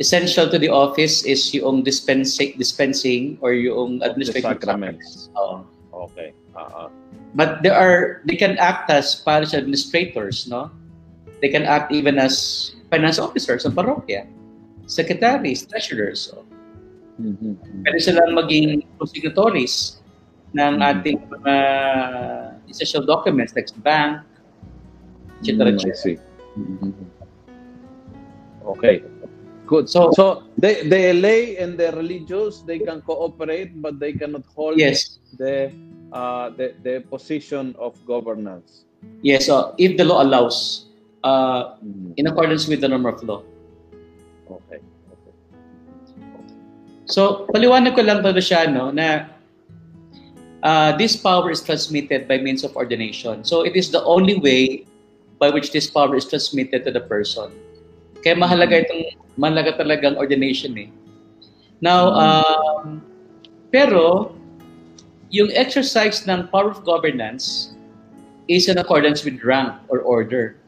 [0.00, 5.28] essential to the office is yung dispensing dispensing or yung administrative sacraments.
[5.36, 5.68] Oh.
[5.92, 6.32] Okay.
[6.56, 6.88] Uh-huh.
[7.36, 10.72] But there are they can act as parish administrators, no?
[11.40, 14.24] They can act even as finance officers sa parokya,
[14.88, 16.32] secretaries, treasurers.
[16.32, 16.44] So.
[17.20, 17.84] Mm-hmm.
[17.84, 20.00] Pwede silang maging consignatories
[20.52, 20.88] ng mm-hmm.
[21.00, 21.56] ating mga
[22.68, 24.22] essential documents like bank,
[25.40, 25.72] etc.
[25.72, 26.16] Mm, I see.
[26.58, 26.92] Mm-hmm.
[28.66, 29.02] Okay.
[29.66, 29.90] Good.
[29.90, 34.78] So, so the, the lay and the religious they can cooperate, but they cannot hold
[34.78, 35.18] yes.
[35.36, 35.72] the
[36.12, 38.86] uh, the the position of governance.
[39.22, 39.46] Yes.
[39.46, 40.86] So if the law allows,
[41.24, 42.14] uh, mm-hmm.
[42.16, 43.42] in accordance with the norm of law.
[44.46, 44.78] Okay.
[44.78, 45.34] okay.
[47.10, 49.35] So paliwanag ko lang ba siya no na
[50.66, 53.44] uh, this power is transmitted by means of ordination.
[53.46, 54.84] So it is the only way
[55.38, 57.54] by which this power is transmitted to the person.
[58.26, 60.90] Kaya mahalaga itong mahalaga talagang ordination eh.
[61.78, 63.04] Now, um,
[63.70, 64.34] pero
[65.30, 67.76] yung exercise ng power of governance
[68.50, 70.58] is in accordance with rank or order.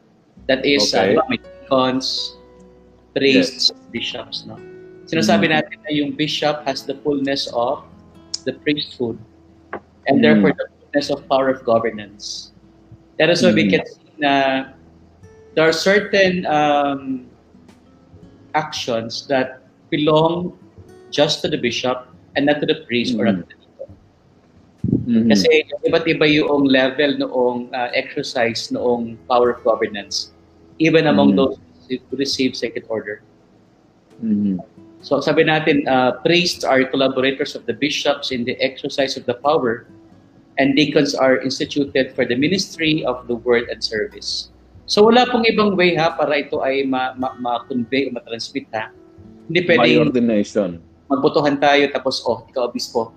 [0.47, 1.17] That is, okay.
[1.17, 2.37] uh, may deacons,
[3.11, 3.79] priests, yes.
[3.91, 4.37] bishops.
[4.47, 4.55] No?
[5.09, 5.57] Sinasabi mm-hmm.
[5.59, 7.83] natin na yung bishop has the fullness of
[8.45, 9.17] the priesthood
[10.09, 10.21] and mm.
[10.25, 12.51] therefore the fullness of power of governance.
[13.21, 13.61] That is why mm.
[13.61, 14.73] we can see na
[15.53, 17.29] there are certain um,
[18.57, 20.57] actions that belong
[21.13, 23.21] just to the bishop and not to the priest mm.
[23.21, 23.89] or not to the deacon.
[24.89, 25.29] Mm-hmm.
[25.29, 25.47] Kasi
[25.85, 30.33] iba't iba yung level noong uh, exercise noong power of governance
[30.79, 31.53] even among mm-hmm.
[31.53, 33.21] those who receive second order.
[34.23, 34.63] Mm-hmm.
[35.01, 39.35] So sabi natin, uh, priests are collaborators of the bishops in the exercise of the
[39.39, 39.87] power
[40.59, 44.51] and deacons are instituted for the ministry of the word and service.
[44.85, 47.73] So wala pong ibang way ha para ito ay ma-convey ma- ma- o
[48.19, 48.91] ma-transmit ha.
[49.47, 50.69] Hindi pwedeng ordination.
[51.09, 53.15] Magbotohan tayo tapos oh, ikaw obispo.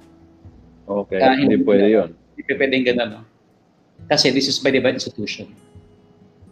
[0.89, 2.09] Okay, uh, hindi, hindi pwede yun.
[2.39, 3.09] Hindi pwedeng ganun.
[3.19, 3.21] No?
[4.09, 5.51] Kasi this is by divine institution.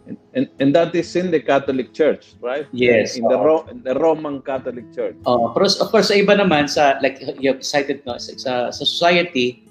[0.09, 2.65] And, and, and that is in the Catholic Church, right?
[2.73, 3.15] Yes.
[3.15, 5.15] In the, Ro- in the Roman Catholic Church.
[5.29, 8.33] Oh, uh, pero of course, sa iba naman, sa, like you have cited, no, sa,
[8.73, 9.63] sa society,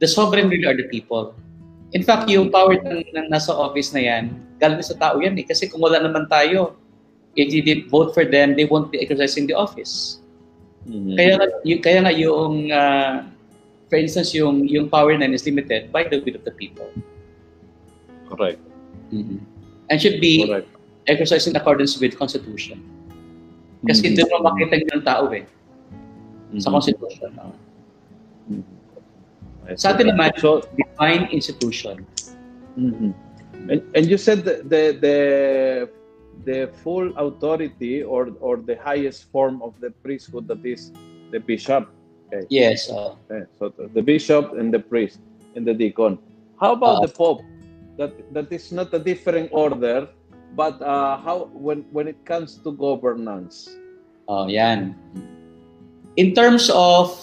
[0.00, 1.32] the sovereign really are the people.
[1.94, 5.46] In fact, yung power ng, ng nasa office na yan, galing sa tao yan eh.
[5.46, 6.76] Kasi kung wala naman tayo,
[7.36, 10.20] if you did vote for them, they won't be exercising the office.
[10.88, 11.14] Mhm.
[11.16, 13.24] Kaya nga, y- kaya nga yung, uh,
[13.88, 16.88] for instance, yung, yung power na is limited by the will of the people.
[18.26, 18.58] Correct.
[19.86, 20.66] And should be Correct.
[21.06, 22.82] exercised in accordance with Constitution.
[23.86, 24.18] Kasi Mhm.
[24.18, 25.46] doon makita yung tao eh,
[26.58, 26.74] sa Mhm.
[26.74, 27.30] Constitution.
[27.38, 27.54] no?
[28.50, 28.75] Mhm.
[29.74, 32.06] Sa atin naman, So, divine institution.
[32.78, 33.10] Mhm.
[33.66, 35.18] And, and you said the, the the
[36.46, 40.94] the full authority or or the highest form of the priesthood that is
[41.34, 41.90] the bishop.
[42.50, 42.86] Yes.
[42.90, 45.18] uh, Okay, so the, bishop and the priest
[45.54, 46.18] and the deacon.
[46.60, 47.06] How about Ah.
[47.06, 47.42] the pope?
[47.98, 50.06] That that is not a different order,
[50.54, 53.66] but uh, how when when it comes to governance.
[54.28, 54.94] oh, yan.
[56.16, 57.14] In terms of,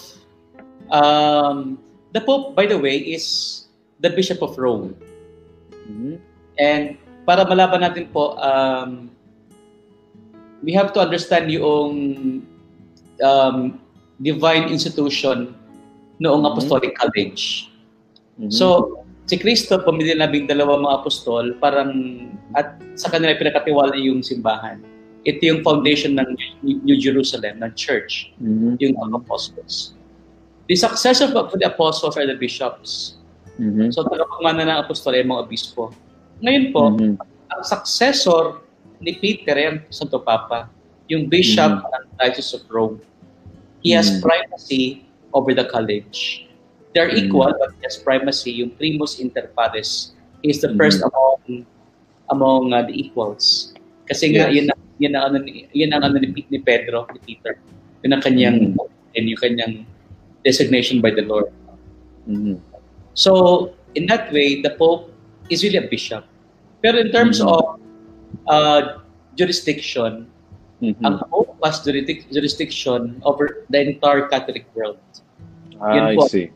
[0.89, 1.77] um,
[2.13, 3.65] the Pope, by the way, is
[3.99, 4.93] the Bishop of Rome.
[5.89, 6.21] Mhm.
[6.61, 6.83] And
[7.25, 9.09] para malaban natin po, um,
[10.61, 11.91] we have to understand yung
[13.19, 13.81] um,
[14.21, 15.57] divine institution
[16.21, 16.49] noong Mhm.
[16.53, 17.67] Apostolic College.
[18.39, 18.53] Mhm.
[18.53, 21.91] So, si Kristo, pumili na labing dalawa mga apostol, parang,
[22.53, 24.79] at sa kanila pinakatiwala yung simbahan.
[25.23, 26.29] Ito yung foundation ng
[26.61, 28.75] New Jerusalem, ng church, Mhm.
[28.83, 29.95] yung mga apostles.
[30.67, 33.19] The successor of the apostles are the bishops.
[33.59, 33.91] Mhm.
[33.91, 35.91] So, tagapagmana ng apostol ay mga obispo.
[36.39, 37.19] Ngayon po, Mhm.
[37.51, 38.63] ang successor
[39.03, 40.71] ni Peter ay ang Santo Papa,
[41.11, 41.83] yung bishop Mhm.
[41.83, 42.97] ng Diocese of Rome.
[43.83, 44.23] He has Mhm.
[44.23, 45.03] primacy
[45.35, 46.47] over the college.
[46.95, 47.27] They're Mhm.
[47.27, 48.63] equal, but he has primacy.
[48.63, 50.15] Yung primus inter pares.
[50.39, 50.79] He is the Mhm.
[50.79, 51.67] first among
[52.31, 53.75] among uh, the equals.
[54.07, 54.63] Kasi nga, Yes.
[54.63, 57.59] yun, ang- yun, ang ano, ni- yun ang ano ni, ni Pedro, ni Peter.
[58.01, 59.13] Yun ang kanyang, Mhm.
[59.13, 59.73] and yung kanyang
[60.43, 61.49] designation by the Lord.
[62.27, 62.59] Mhm.
[63.13, 65.11] So, in that way, the Pope
[65.49, 66.23] is really a bishop.
[66.83, 67.47] Pero in terms Mhm.
[67.47, 67.63] of
[68.49, 68.99] uh,
[69.39, 70.27] jurisdiction,
[70.83, 70.99] Mhm.
[71.03, 74.99] ang Pope has jurisdiction over the entire Catholic world.
[75.79, 76.27] Ah, I po.
[76.27, 76.51] see.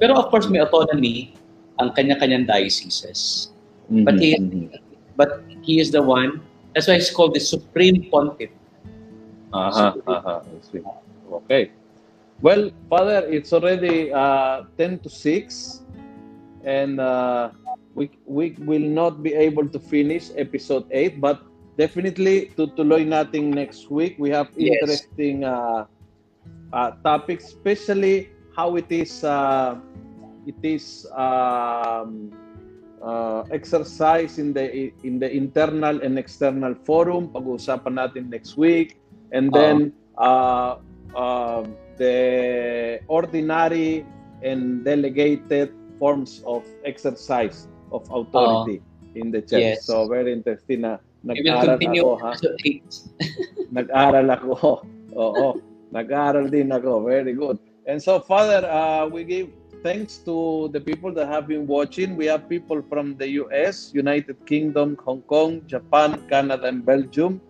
[0.00, 1.36] Pero of course, may autonomy
[1.80, 3.52] ang kanya-kanyang dioceses.
[3.88, 4.20] But Mhm.
[4.20, 4.68] he, Mhm.
[5.16, 6.40] but he is the one,
[6.72, 8.52] that's why he's called the Supreme Pontiff.
[9.52, 10.84] Aha, aha, I see.
[11.44, 11.72] Okay.
[12.40, 15.82] Well, Father, it's already uh, 10 to 6,
[16.64, 17.50] and uh,
[17.94, 21.42] we, we will not be able to finish episode 8, but
[21.76, 24.16] definitely tutuloy natin next week.
[24.18, 24.78] We have Yes.
[24.82, 25.86] interesting uh,
[26.72, 29.78] uh, topics, especially how it is uh,
[30.46, 32.30] it is um,
[33.02, 37.30] uh, exercise in the in the internal and external forum.
[37.30, 38.98] Pag-uusapan natin next week.
[39.30, 40.78] And then uh,
[41.14, 41.62] uh,
[41.98, 44.06] the ordinary
[44.42, 48.80] and delegated forms of exercise of authority
[49.14, 49.78] in the church.
[49.78, 49.86] Yes.
[49.86, 52.30] So very interesting na nag-aral ako ha.
[52.32, 53.26] episode 8.
[53.78, 54.50] Nag-aral ako.
[55.18, 55.48] Oo.
[55.90, 57.02] Nag-aral din ako.
[57.04, 57.58] Very good.
[57.88, 59.50] And so Father, uh, we give
[59.82, 62.16] thanks to the people that have been watching.
[62.16, 67.40] We have people from the US, United Kingdom, Hong Kong, Japan, Canada, and Belgium.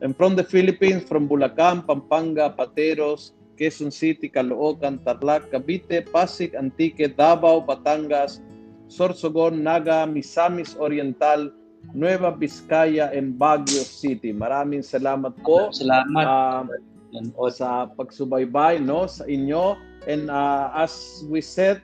[0.00, 7.10] And from the Philippines, from Bulacan, Pampanga, Pateros, Quezon City, Caloocan, Tarlac, Cavite, Pasig, Antique,
[7.18, 8.38] Davao, Batangas,
[8.86, 11.50] Sorsogon, Naga, Misamis Oriental,
[11.92, 14.30] Nueva Vizcaya, and Baguio City.
[14.30, 16.24] Maraming salamat po Salamat.
[16.24, 16.64] um,
[17.12, 17.52] Nanood.
[17.56, 21.80] sa pagsubaybay no sa inyo and uh, as we said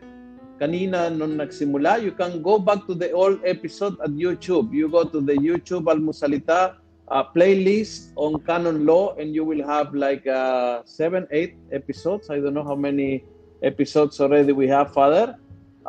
[0.61, 5.01] kanina nung nagsimula you can go back to the old episode at YouTube you go
[5.03, 6.77] to the YouTube Almusalita
[7.09, 12.40] uh, playlist on canon law and you will have like uh, seven eight episodes I
[12.40, 13.24] don't know how many
[13.62, 15.36] episodes already we have father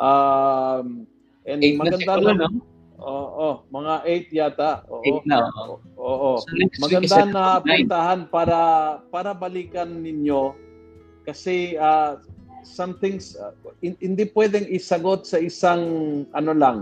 [0.00, 1.06] um,
[1.46, 2.60] and Eight na maganda na no?
[2.96, 5.44] oo mga eight yata oo Eight na.
[5.60, 5.76] oh.
[6.00, 7.84] oo So next week is maganda na episode nine.
[7.84, 8.60] puntahan para
[9.12, 10.56] para balikan ninyo
[11.28, 12.16] kasi uh,
[12.64, 13.52] some things uh,
[13.84, 15.82] hin- hindi pwedeng isagot sa isang
[16.32, 16.76] ano lang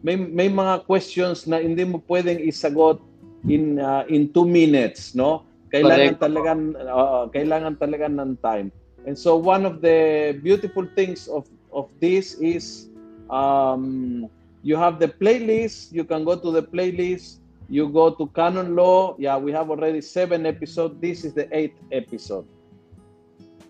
[0.00, 3.00] may may mga questions na hindi mo pwedeng isagot
[3.48, 5.44] in uh, in two minutes no?
[5.74, 6.22] Kailangan Correct.
[6.22, 6.52] talaga
[6.86, 8.70] oo, kailangan talaga ng time.
[9.04, 12.88] And so one of the beautiful things of of this is
[13.28, 14.30] um,
[14.62, 19.18] you have the playlist you can go to the playlist you go to canon law.
[19.18, 20.94] Yeah we have already seven episodes.
[21.02, 22.46] This is the eighth episode.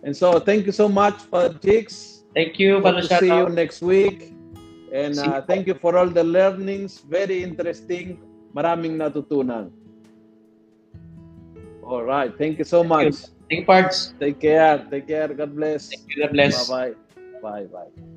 [0.05, 3.49] And so thank you so much Father Jigs Thank you, Hope Father to see you
[3.49, 4.35] next week.
[4.93, 6.99] And uh, thank you for all the learnings.
[6.99, 8.19] Very interesting
[8.55, 9.69] maraming natutunan.
[11.85, 12.33] All right.
[12.33, 13.11] Thank you so Thank you.
[13.13, 13.17] much.
[13.51, 14.17] Thank you, Pards.
[14.17, 14.81] take care.
[14.89, 15.29] Take care.
[15.29, 15.93] God bless.
[15.93, 16.71] Thank you, God bless.
[16.71, 16.97] bye
[17.45, 18.15] bye bye bye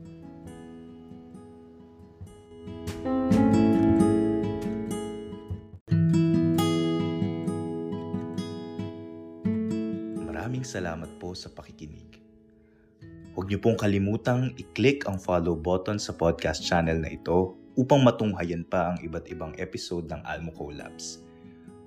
[10.67, 12.19] salamat po sa pakikinig.
[13.31, 18.65] Huwag niyo pong kalimutang i-click ang follow button sa podcast channel na ito upang matunghayan
[18.65, 21.21] pa ang iba't ibang episode ng Almo Collabs.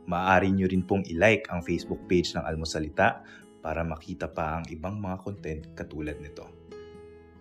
[0.06, 3.26] Maaari niyo rin pong i-like ang Facebook page ng Almosalita
[3.60, 6.46] para makita pa ang ibang mga content katulad nito.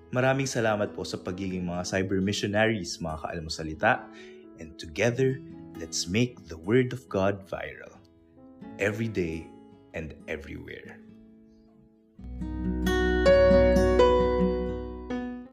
[0.09, 4.09] Maraming salamat po sa pagiging mga cyber missionaries mga kaalmosalita
[4.57, 5.37] and together,
[5.77, 7.93] let's make the Word of God viral
[8.81, 9.45] every day
[9.93, 10.97] and everywhere.